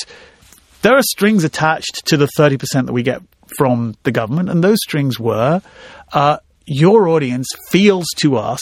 [0.82, 3.22] there are strings attached to the thirty percent that we get
[3.56, 5.62] from the government, and those strings were
[6.12, 8.60] uh, your audience feels to us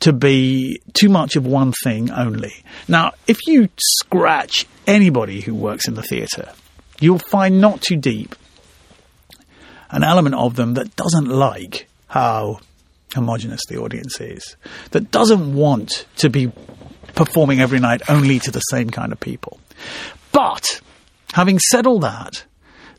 [0.00, 2.64] to be too much of one thing only.
[2.88, 6.52] Now, if you scratch anybody who works in the theatre,
[7.00, 8.36] you'll find not too deep
[9.90, 12.58] an element of them that doesn't like how
[13.14, 14.56] homogenous the audience is,
[14.90, 16.50] that doesn't want to be
[17.14, 19.60] performing every night only to the same kind of people.
[20.32, 20.80] But
[21.32, 22.44] having said all that,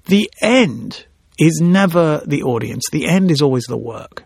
[0.05, 1.05] the end
[1.37, 2.83] is never the audience.
[2.91, 4.23] The end is always the work.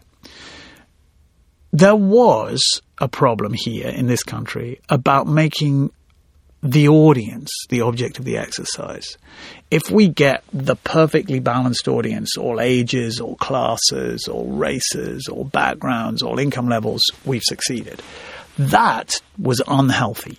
[1.71, 5.91] There was a problem here in this country about making
[6.61, 9.17] the audience the object of the exercise.
[9.71, 16.21] If we get the perfectly balanced audience, all ages, all classes, all races, all backgrounds,
[16.21, 18.01] all income levels, we've succeeded.
[18.57, 20.37] That was unhealthy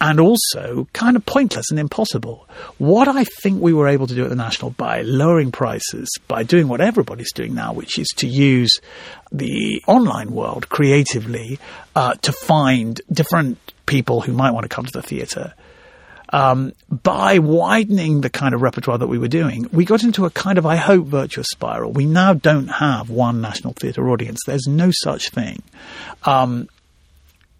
[0.00, 2.48] and also kind of pointless and impossible.
[2.78, 6.42] What I think we were able to do at the National by lowering prices, by
[6.42, 8.80] doing what everybody's doing now, which is to use
[9.32, 11.58] the online world creatively
[11.94, 15.54] uh, to find different people who might want to come to the theatre.
[16.30, 20.30] Um, by widening the kind of repertoire that we were doing, we got into a
[20.30, 21.92] kind of, I hope, virtuous spiral.
[21.92, 24.40] We now don't have one national theatre audience.
[24.44, 25.62] There's no such thing.
[26.24, 26.68] Um,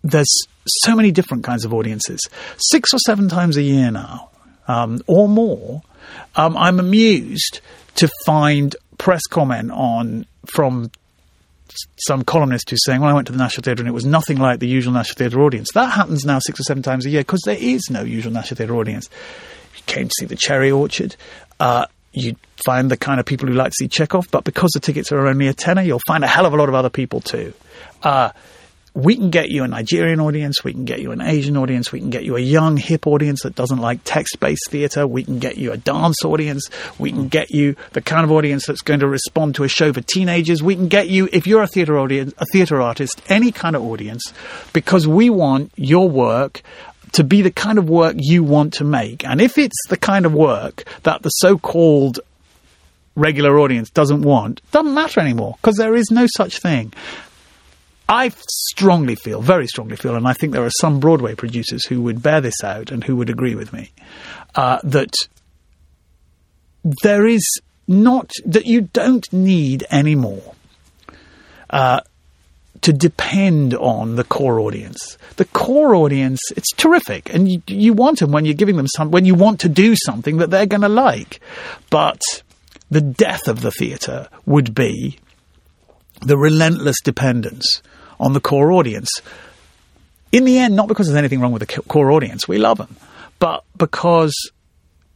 [0.03, 2.21] there's so many different kinds of audiences.
[2.59, 4.31] Six or seven times a year now,
[4.69, 5.83] um, or more,
[6.37, 7.61] um, I'm amused
[7.97, 10.91] to find press comment on from
[12.07, 14.39] some columnist who's saying, "Well, I went to the National Theatre and it was nothing
[14.39, 17.21] like the usual National Theatre audience." That happens now six or seven times a year
[17.21, 19.09] because there is no usual National Theatre audience.
[19.77, 21.17] You came to see the Cherry Orchard.
[21.59, 24.81] Uh, you find the kind of people who like to see Chekhov, but because the
[24.81, 27.21] tickets are only a tenner, you'll find a hell of a lot of other people
[27.21, 27.53] too.
[28.03, 28.31] Uh,
[28.95, 31.99] we can get you a Nigerian audience, we can get you an Asian audience, we
[31.99, 35.41] can get you a young, hip audience that doesn't like text based theatre, we can
[35.41, 39.01] get you a dance audience, we can get you the kind of audience that's going
[39.01, 41.99] to respond to a show for teenagers, we can get you, if you're a theatre
[41.99, 44.33] audience, a theatre artist, any kind of audience,
[44.73, 46.63] because we want your work
[47.13, 49.25] to be the kind of work you want to make.
[49.25, 52.21] And if it's the kind of work that the so called
[53.17, 56.93] regular audience doesn't want, doesn't matter anymore because there is no such thing.
[58.09, 62.03] I strongly feel, very strongly feel, and I think there are some Broadway producers who
[62.03, 63.93] would bear this out and who would agree with me,
[64.55, 65.13] uh, that
[67.03, 67.45] there is
[67.89, 70.55] not, that you don't need anymore
[71.71, 72.01] uh,
[72.83, 75.17] to depend on the core audience.
[75.37, 79.11] The core audience, it's terrific, and you, you want them when you're giving them some,
[79.11, 81.41] when you want to do something that they're going to like.
[81.89, 82.21] But
[82.91, 85.19] the death of the theatre would be
[86.21, 87.83] the relentless dependence
[88.19, 89.21] on the core audience.
[90.33, 92.97] In the end, not because there's anything wrong with the core audience, we love them,
[93.39, 94.35] but because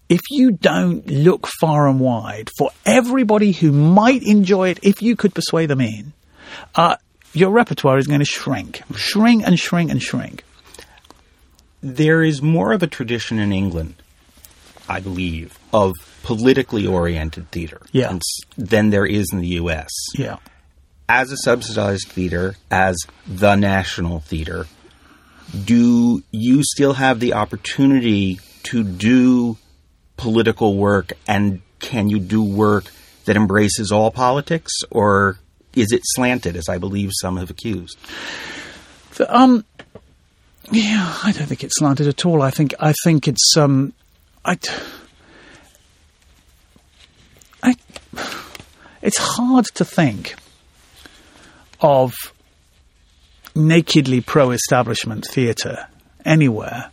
[0.09, 5.17] if you don't look far and wide for everybody who might enjoy it, if you
[5.17, 6.13] could persuade them in,
[6.75, 6.97] uh,
[7.33, 10.45] your repertoire is going to shrink, shrink and shrink and shrink.
[11.83, 13.95] There is more of a tradition in England,
[14.89, 18.19] I believe, of politically oriented theater yeah.
[18.57, 19.91] than there is in the U.S.
[20.15, 20.39] Yeah
[21.09, 22.97] as a subsidized theater, as
[23.27, 24.67] the National Theater,
[25.65, 29.57] do you still have the opportunity to do
[30.17, 32.91] political work and can you do work
[33.25, 35.39] that embraces all politics or
[35.75, 37.97] is it slanted as I believe some have accused?
[39.29, 39.65] Um
[40.71, 42.43] yeah, I don't think it's slanted at all.
[42.43, 43.95] I think I think it's um
[44.45, 44.59] I
[47.63, 47.77] I
[49.01, 50.35] it's hard to think
[51.81, 52.15] of
[53.55, 55.87] nakedly pro establishment theatre
[56.25, 56.91] anywhere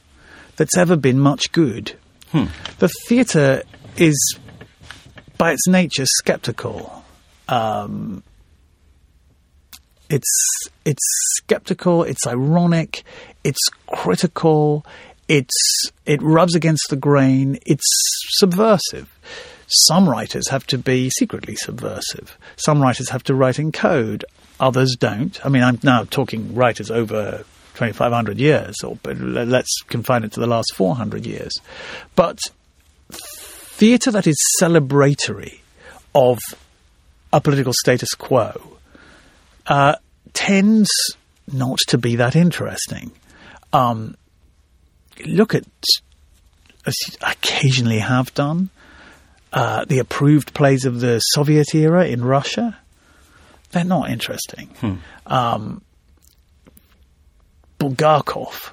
[0.56, 1.94] that's ever been much good.
[2.32, 2.46] Hmm.
[2.80, 3.64] The theatre
[3.98, 4.40] is,
[5.38, 7.04] by its nature, skeptical.
[7.48, 8.24] Um,
[10.10, 11.04] it's it's
[11.38, 12.04] skeptical.
[12.04, 13.04] It's ironic.
[13.44, 14.86] It's critical.
[15.28, 17.58] It's it rubs against the grain.
[17.66, 17.86] It's
[18.38, 19.10] subversive.
[19.68, 22.38] Some writers have to be secretly subversive.
[22.56, 24.24] Some writers have to write in code.
[24.60, 25.46] Others don't.
[25.46, 27.44] I mean, I'm now talking writers over
[27.74, 31.52] 2,500 years, or let's confine it to the last 400 years.
[32.16, 32.40] But
[33.10, 35.60] theatre that is celebratory
[36.14, 36.40] of
[37.34, 38.78] a political status quo
[39.68, 39.96] uh,
[40.34, 40.90] tends
[41.52, 43.12] not to be that interesting.
[43.74, 44.16] Um,
[45.26, 45.66] look at,
[46.86, 48.70] as occasionally have done,
[49.52, 52.78] uh, the approved plays of the Soviet era in Russia
[53.72, 54.68] they're not interesting.
[54.80, 54.96] Hmm.
[55.26, 55.82] Um,
[57.80, 58.72] Bulgakov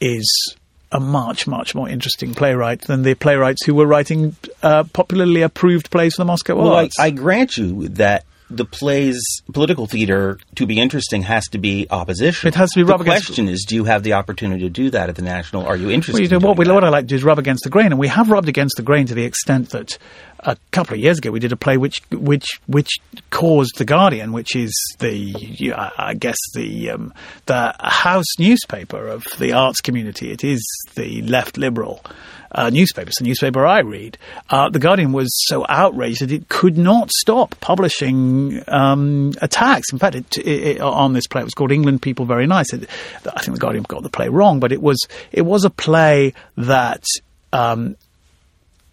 [0.00, 0.56] is
[0.90, 5.90] a much, much more interesting playwright than the playwrights who were writing uh, popularly approved
[5.90, 6.98] plays for the Moscow well, Arts.
[6.98, 9.20] I, I grant you that the play's
[9.52, 12.48] political theater to be interesting has to be opposition.
[12.48, 13.26] It has to be rub the against.
[13.26, 15.66] question is, do you have the opportunity to do that at the national?
[15.66, 16.14] Are you interested?
[16.14, 17.70] Well, you know, in what, we, what I like to do is rub against the
[17.70, 19.98] grain, and we have rubbed against the grain to the extent that
[20.40, 22.90] a couple of years ago, we did a play which which which
[23.30, 27.12] caused the Guardian, which is the I guess the um,
[27.46, 30.30] the house newspaper of the arts community.
[30.30, 30.64] It is
[30.94, 32.04] the left liberal
[32.52, 33.08] uh, newspaper.
[33.08, 34.18] It's the newspaper I read.
[34.48, 39.92] Uh, the Guardian was so outraged that it could not stop publishing um, attacks.
[39.92, 42.72] In fact, it, it, it, on this play, it was called England People Very Nice.
[42.72, 42.88] I think
[43.24, 44.98] the Guardian got the play wrong, but it was
[45.32, 47.04] it was a play that.
[47.50, 47.96] Um,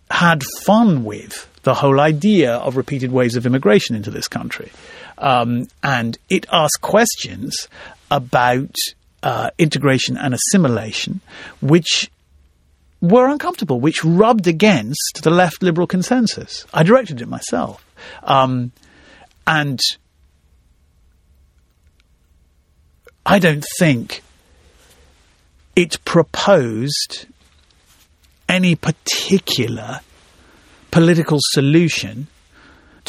[0.09, 4.71] had fun with the whole idea of repeated waves of immigration into this country.
[5.17, 7.67] Um, and it asked questions
[8.11, 8.75] about
[9.23, 11.21] uh, integration and assimilation,
[11.61, 12.11] which
[13.01, 16.65] were uncomfortable, which rubbed against the left liberal consensus.
[16.73, 17.83] I directed it myself.
[18.23, 18.71] Um,
[19.47, 19.79] and
[23.25, 24.21] I don't think
[25.75, 27.25] it proposed
[28.47, 30.01] any particular
[30.91, 32.27] political solution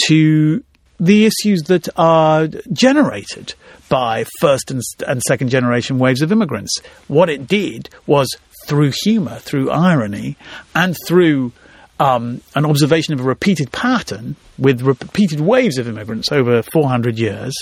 [0.09, 0.63] to
[0.99, 3.55] the issues that are generated
[3.89, 6.79] by first and, and, second generation waves of immigrants.
[7.07, 8.29] What it did was
[8.67, 10.37] through humour, through irony,
[10.75, 11.53] and through
[12.01, 17.55] um, an observation of a repeated pattern with repeated waves of immigrants over 400 years,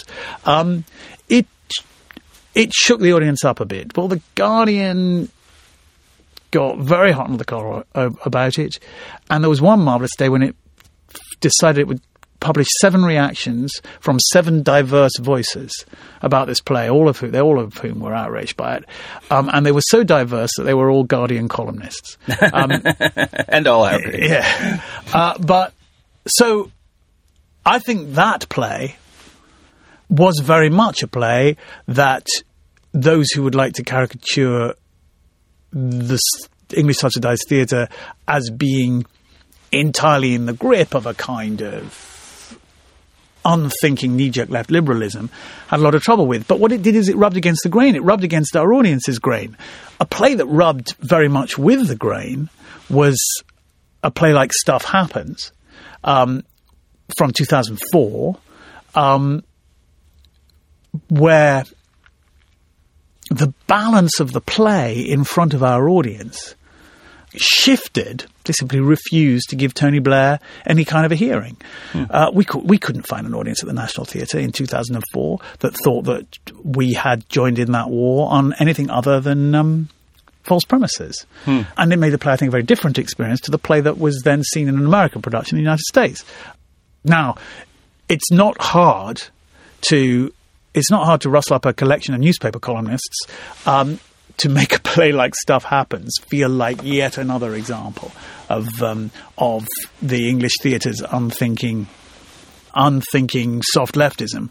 [0.45, 0.85] um,
[1.29, 1.47] it
[2.55, 3.97] it shook the audience up a bit.
[3.97, 5.29] Well, the Guardian
[6.55, 8.79] got very hot under the collar about it.
[9.29, 10.55] And there was one marvellous day when it
[11.41, 12.01] decided it would
[12.39, 15.85] publish seven reactions from seven diverse voices
[16.23, 18.85] about this play, all of whom, they all of whom were outraged by it.
[19.31, 22.19] Um, and they were so diverse that they were all Guardian columnists.
[22.53, 22.71] Um,
[23.49, 24.31] and all outraged.
[24.31, 24.81] Yeah.
[25.13, 25.73] Uh, but
[26.29, 26.71] so
[27.67, 28.95] I think that play
[30.09, 31.57] was very much a play
[31.89, 32.29] that
[32.93, 34.75] those who would like to caricature
[35.75, 36.19] the
[36.75, 37.89] English subsidized theatre
[38.27, 39.05] as being
[39.73, 42.59] entirely in the grip of a kind of
[43.45, 45.29] unthinking knee-jerk left liberalism
[45.67, 46.49] had a lot of trouble with.
[46.49, 47.95] But what it did is it rubbed against the grain.
[47.95, 49.57] It rubbed against our audience's grain.
[50.01, 52.49] A play that rubbed very much with the grain
[52.89, 53.19] was
[54.03, 55.53] a play like Stuff Happens
[56.05, 56.45] um,
[57.19, 58.37] from 2004,
[58.95, 59.45] um,
[61.11, 61.65] where
[63.35, 66.55] the balance of the play in front of our audience
[67.35, 68.27] shifted.
[68.45, 71.57] They simply refused to give Tony Blair any kind of a hearing.
[71.93, 72.05] Hmm.
[72.09, 75.75] Uh, we co- we couldn't find an audience at the National Theatre in 2004 that
[75.75, 76.27] thought that
[76.63, 79.55] we had joined in that war on anything other than.
[79.55, 79.89] Um,
[80.45, 81.25] false premises.
[81.47, 81.63] Hmm.
[81.79, 83.97] And it made the play, I think, a very different experience to the play that
[83.97, 86.23] was then seen in an American production in the United States.
[87.03, 87.37] Now,
[88.11, 89.23] it's not hard
[89.89, 90.35] to
[90.75, 93.27] it's not hard to rustle up a collection of newspaper columnists
[93.67, 93.99] um,
[94.37, 98.13] to make a play like Stuff Happens feel like yet another example
[98.49, 99.67] of um, of
[100.03, 101.87] the English theatre's unthinking
[102.75, 104.51] unthinking soft leftism.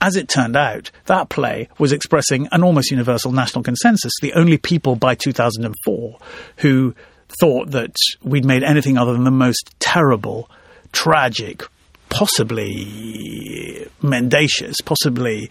[0.00, 4.12] As it turned out, that play was expressing an almost universal national consensus.
[4.20, 6.18] The only people by 2004
[6.56, 6.94] who
[7.38, 10.50] thought that we'd made anything other than the most terrible,
[10.92, 11.62] tragic,
[12.10, 15.50] possibly mendacious, possibly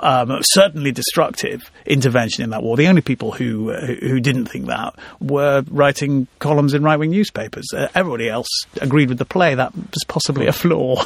[0.00, 2.76] um, certainly destructive intervention in that war.
[2.76, 7.10] The only people who uh, who didn't think that were writing columns in right wing
[7.10, 7.66] newspapers.
[7.72, 8.48] Uh, everybody else
[8.80, 9.54] agreed with the play.
[9.54, 11.02] That was possibly a flaw.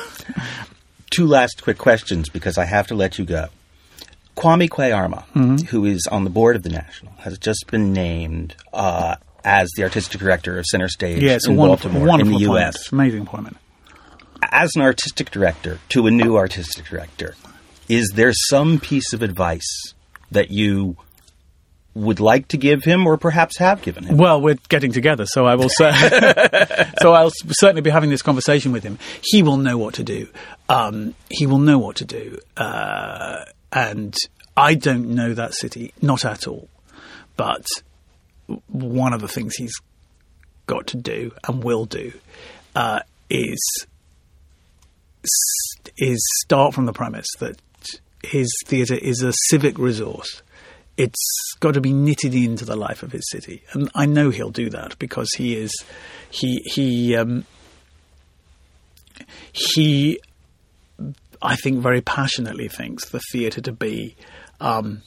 [1.10, 3.48] Two last quick questions because I have to let you go.
[4.36, 5.56] Kwame Kwei-Armah, mm-hmm.
[5.66, 9.82] who is on the board of the National, has just been named uh, as the
[9.82, 12.92] artistic director of Center Stage yeah, in Baltimore wonderful in the U.S.
[12.92, 13.58] Amazing appointment
[14.42, 17.34] as an artistic director to a new artistic director,
[17.88, 19.94] is there some piece of advice
[20.30, 20.96] that you
[21.94, 24.16] would like to give him or perhaps have given him?
[24.16, 25.90] Well, we're getting together, so I will say.
[27.00, 28.98] so I'll certainly be having this conversation with him.
[29.22, 30.28] He will know what to do.
[30.68, 32.38] Um, he will know what to do.
[32.56, 34.14] Uh, and
[34.56, 36.68] I don't know that city, not at all.
[37.36, 37.66] But
[38.68, 39.74] one of the things he's
[40.66, 42.12] got to do and will do
[42.76, 43.86] uh, is
[45.96, 47.60] is start from the premise that
[48.22, 50.42] his theatre is a civic resource.
[50.96, 54.50] It's got to be knitted into the life of his city, and I know he'll
[54.50, 55.72] do that because he is
[56.30, 57.46] he he um,
[59.52, 60.20] he
[61.42, 64.14] I think very passionately thinks the theatre to be
[64.60, 65.02] um,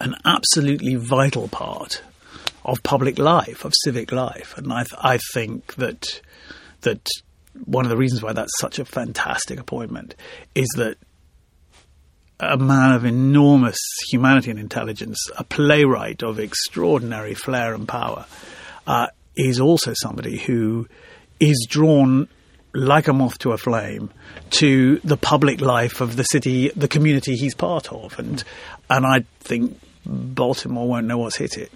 [0.00, 2.02] an absolutely vital part
[2.64, 6.20] of public life, of civic life, and I, th- I think that
[6.82, 7.06] that
[7.64, 10.14] one of the reasons why that's such a fantastic appointment
[10.54, 10.96] is that
[12.40, 13.78] a man of enormous
[14.10, 18.26] humanity and intelligence, a playwright of extraordinary flair and power,
[18.86, 20.88] uh, is also somebody who
[21.40, 22.28] is drawn
[22.72, 24.10] like a moth to a flame
[24.50, 28.42] to the public life of the city, the community he's part of, and
[28.90, 31.72] and I think Baltimore won't know what's hit it.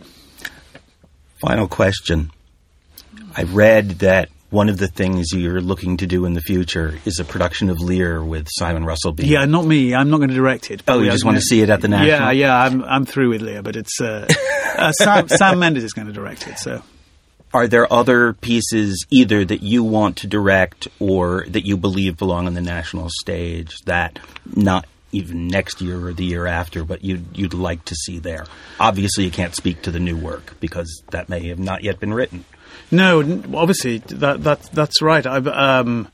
[1.41, 2.33] Final question.
[3.37, 7.19] I read that one of the things you're looking to do in the future is
[7.19, 9.27] a production of Lear with Simon Russell Beale.
[9.27, 9.95] Yeah, not me.
[9.95, 10.83] I'm not going to direct it.
[10.89, 12.09] Oh, you just want to see it at the National?
[12.09, 12.57] Yeah, yeah.
[12.57, 14.27] I'm I'm through with Lear, but it's uh,
[14.77, 16.59] uh, Sam, Sam Mendes is going to direct it.
[16.59, 16.83] So
[17.53, 22.47] are there other pieces either that you want to direct or that you believe belong
[22.47, 24.19] on the national stage that
[24.55, 28.45] not even next year or the year after, but you'd, you'd like to see there?
[28.79, 32.13] Obviously, you can't speak to the new work because that may have not yet been
[32.13, 32.45] written.
[32.91, 33.21] No,
[33.55, 35.27] obviously that that that's right.
[35.27, 36.09] I've um,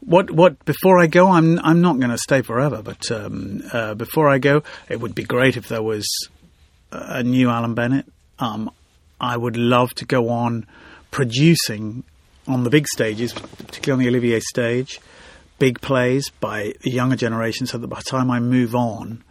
[0.00, 2.82] what what before I go, I'm I'm not going to stay forever.
[2.82, 6.06] But um, uh, before I go, it would be great if there was
[6.90, 8.06] a new Alan Bennett.
[8.38, 8.70] Um,
[9.20, 10.66] I would love to go on
[11.10, 12.04] producing
[12.46, 15.00] on the big stages, particularly on the Olivier stage,
[15.58, 19.22] big plays by the younger generation, so that by the time I move on,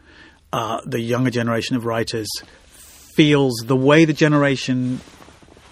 [0.54, 2.28] uh, the younger generation of writers
[3.16, 5.02] feels the way the generation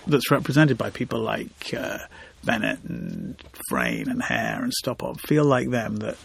[0.08, 1.99] that's represented by people like uh,
[2.43, 3.41] Bennett and
[3.72, 6.18] Frayn and Hare and Stoppard feel like them that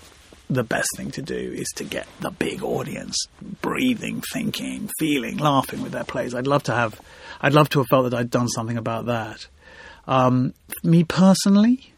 [0.48, 3.16] the best thing to do is to get the big audience
[3.62, 6.34] breathing, thinking, feeling, laughing with their plays.
[6.34, 7.00] I'd love to have,
[7.40, 9.46] I'd love to have felt that I'd done something about that.
[10.08, 11.94] Um, me personally,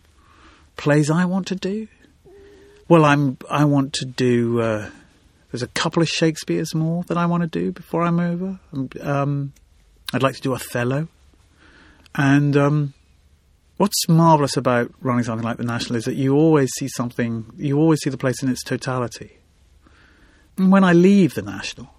[0.76, 1.88] plays I want to do.
[2.88, 3.38] Well, I'm.
[3.48, 4.60] I want to do.
[4.60, 4.90] Uh,
[5.50, 8.58] there's a couple of Shakespeare's more that I want to do before I'm over.
[9.00, 9.54] Um,
[10.12, 11.08] I'd like to do Othello.
[12.14, 12.94] And um,
[13.76, 17.78] what's marvelous about running something like the National is that you always see something, you
[17.78, 19.38] always see the place in its totality.
[20.58, 21.92] And when I leave the National,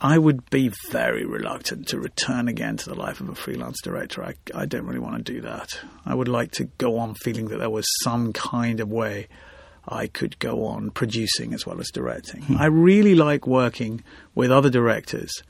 [0.00, 4.22] I would be very reluctant to return again to the life of a freelance director.
[4.24, 5.80] I, I don't really want to do that.
[6.04, 9.28] I would like to go on feeling that there was some kind of way
[9.88, 12.42] I could go on producing as well as directing.
[12.42, 12.56] Hmm.
[12.58, 14.02] I really like working
[14.34, 15.42] with other directors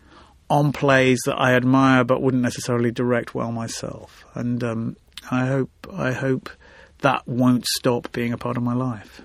[0.50, 4.24] on plays that I admire but wouldn't necessarily direct well myself.
[4.34, 4.96] And um,
[5.30, 6.50] I hope I hope
[6.98, 9.22] that won't stop being a part of my life.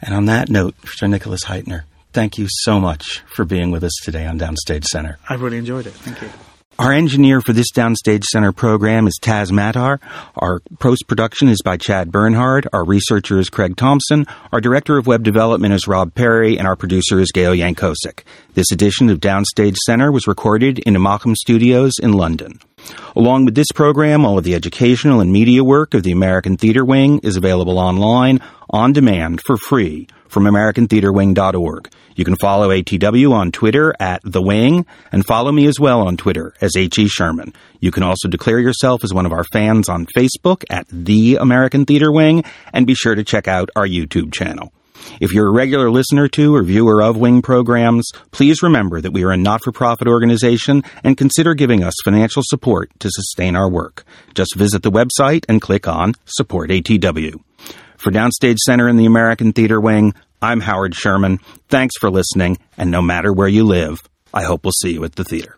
[0.00, 3.92] And on that note, Sir Nicholas Hytner, thank you so much for being with us
[4.02, 5.18] today on Downstage Center.
[5.28, 5.92] I really enjoyed it.
[5.92, 6.51] Thank you.
[6.78, 10.00] Our engineer for this Downstage Center program is Taz Matar.
[10.36, 12.66] Our post production is by Chad Bernhard.
[12.72, 14.26] Our researcher is Craig Thompson.
[14.52, 18.24] Our director of web development is Rob Perry, and our producer is Gail Yankosik.
[18.54, 22.58] This edition of Downstage Center was recorded in Imacum Studios in London.
[23.14, 26.84] Along with this program, all of the educational and media work of the American Theater
[26.84, 31.90] Wing is available online on demand for free from AmericanTheaterWing.org.
[32.16, 36.16] You can follow ATW on Twitter at The Wing and follow me as well on
[36.16, 37.08] Twitter as H.E.
[37.08, 37.52] Sherman.
[37.80, 41.84] You can also declare yourself as one of our fans on Facebook at The American
[41.84, 44.72] Theater Wing and be sure to check out our YouTube channel.
[45.20, 49.24] If you're a regular listener to or viewer of Wing programs, please remember that we
[49.24, 53.68] are a not for profit organization and consider giving us financial support to sustain our
[53.68, 54.04] work.
[54.34, 57.40] Just visit the website and click on Support ATW.
[57.96, 61.38] For Downstage Center in the American Theater Wing, I'm Howard Sherman.
[61.68, 64.02] Thanks for listening, and no matter where you live,
[64.34, 65.56] I hope we'll see you at the theater.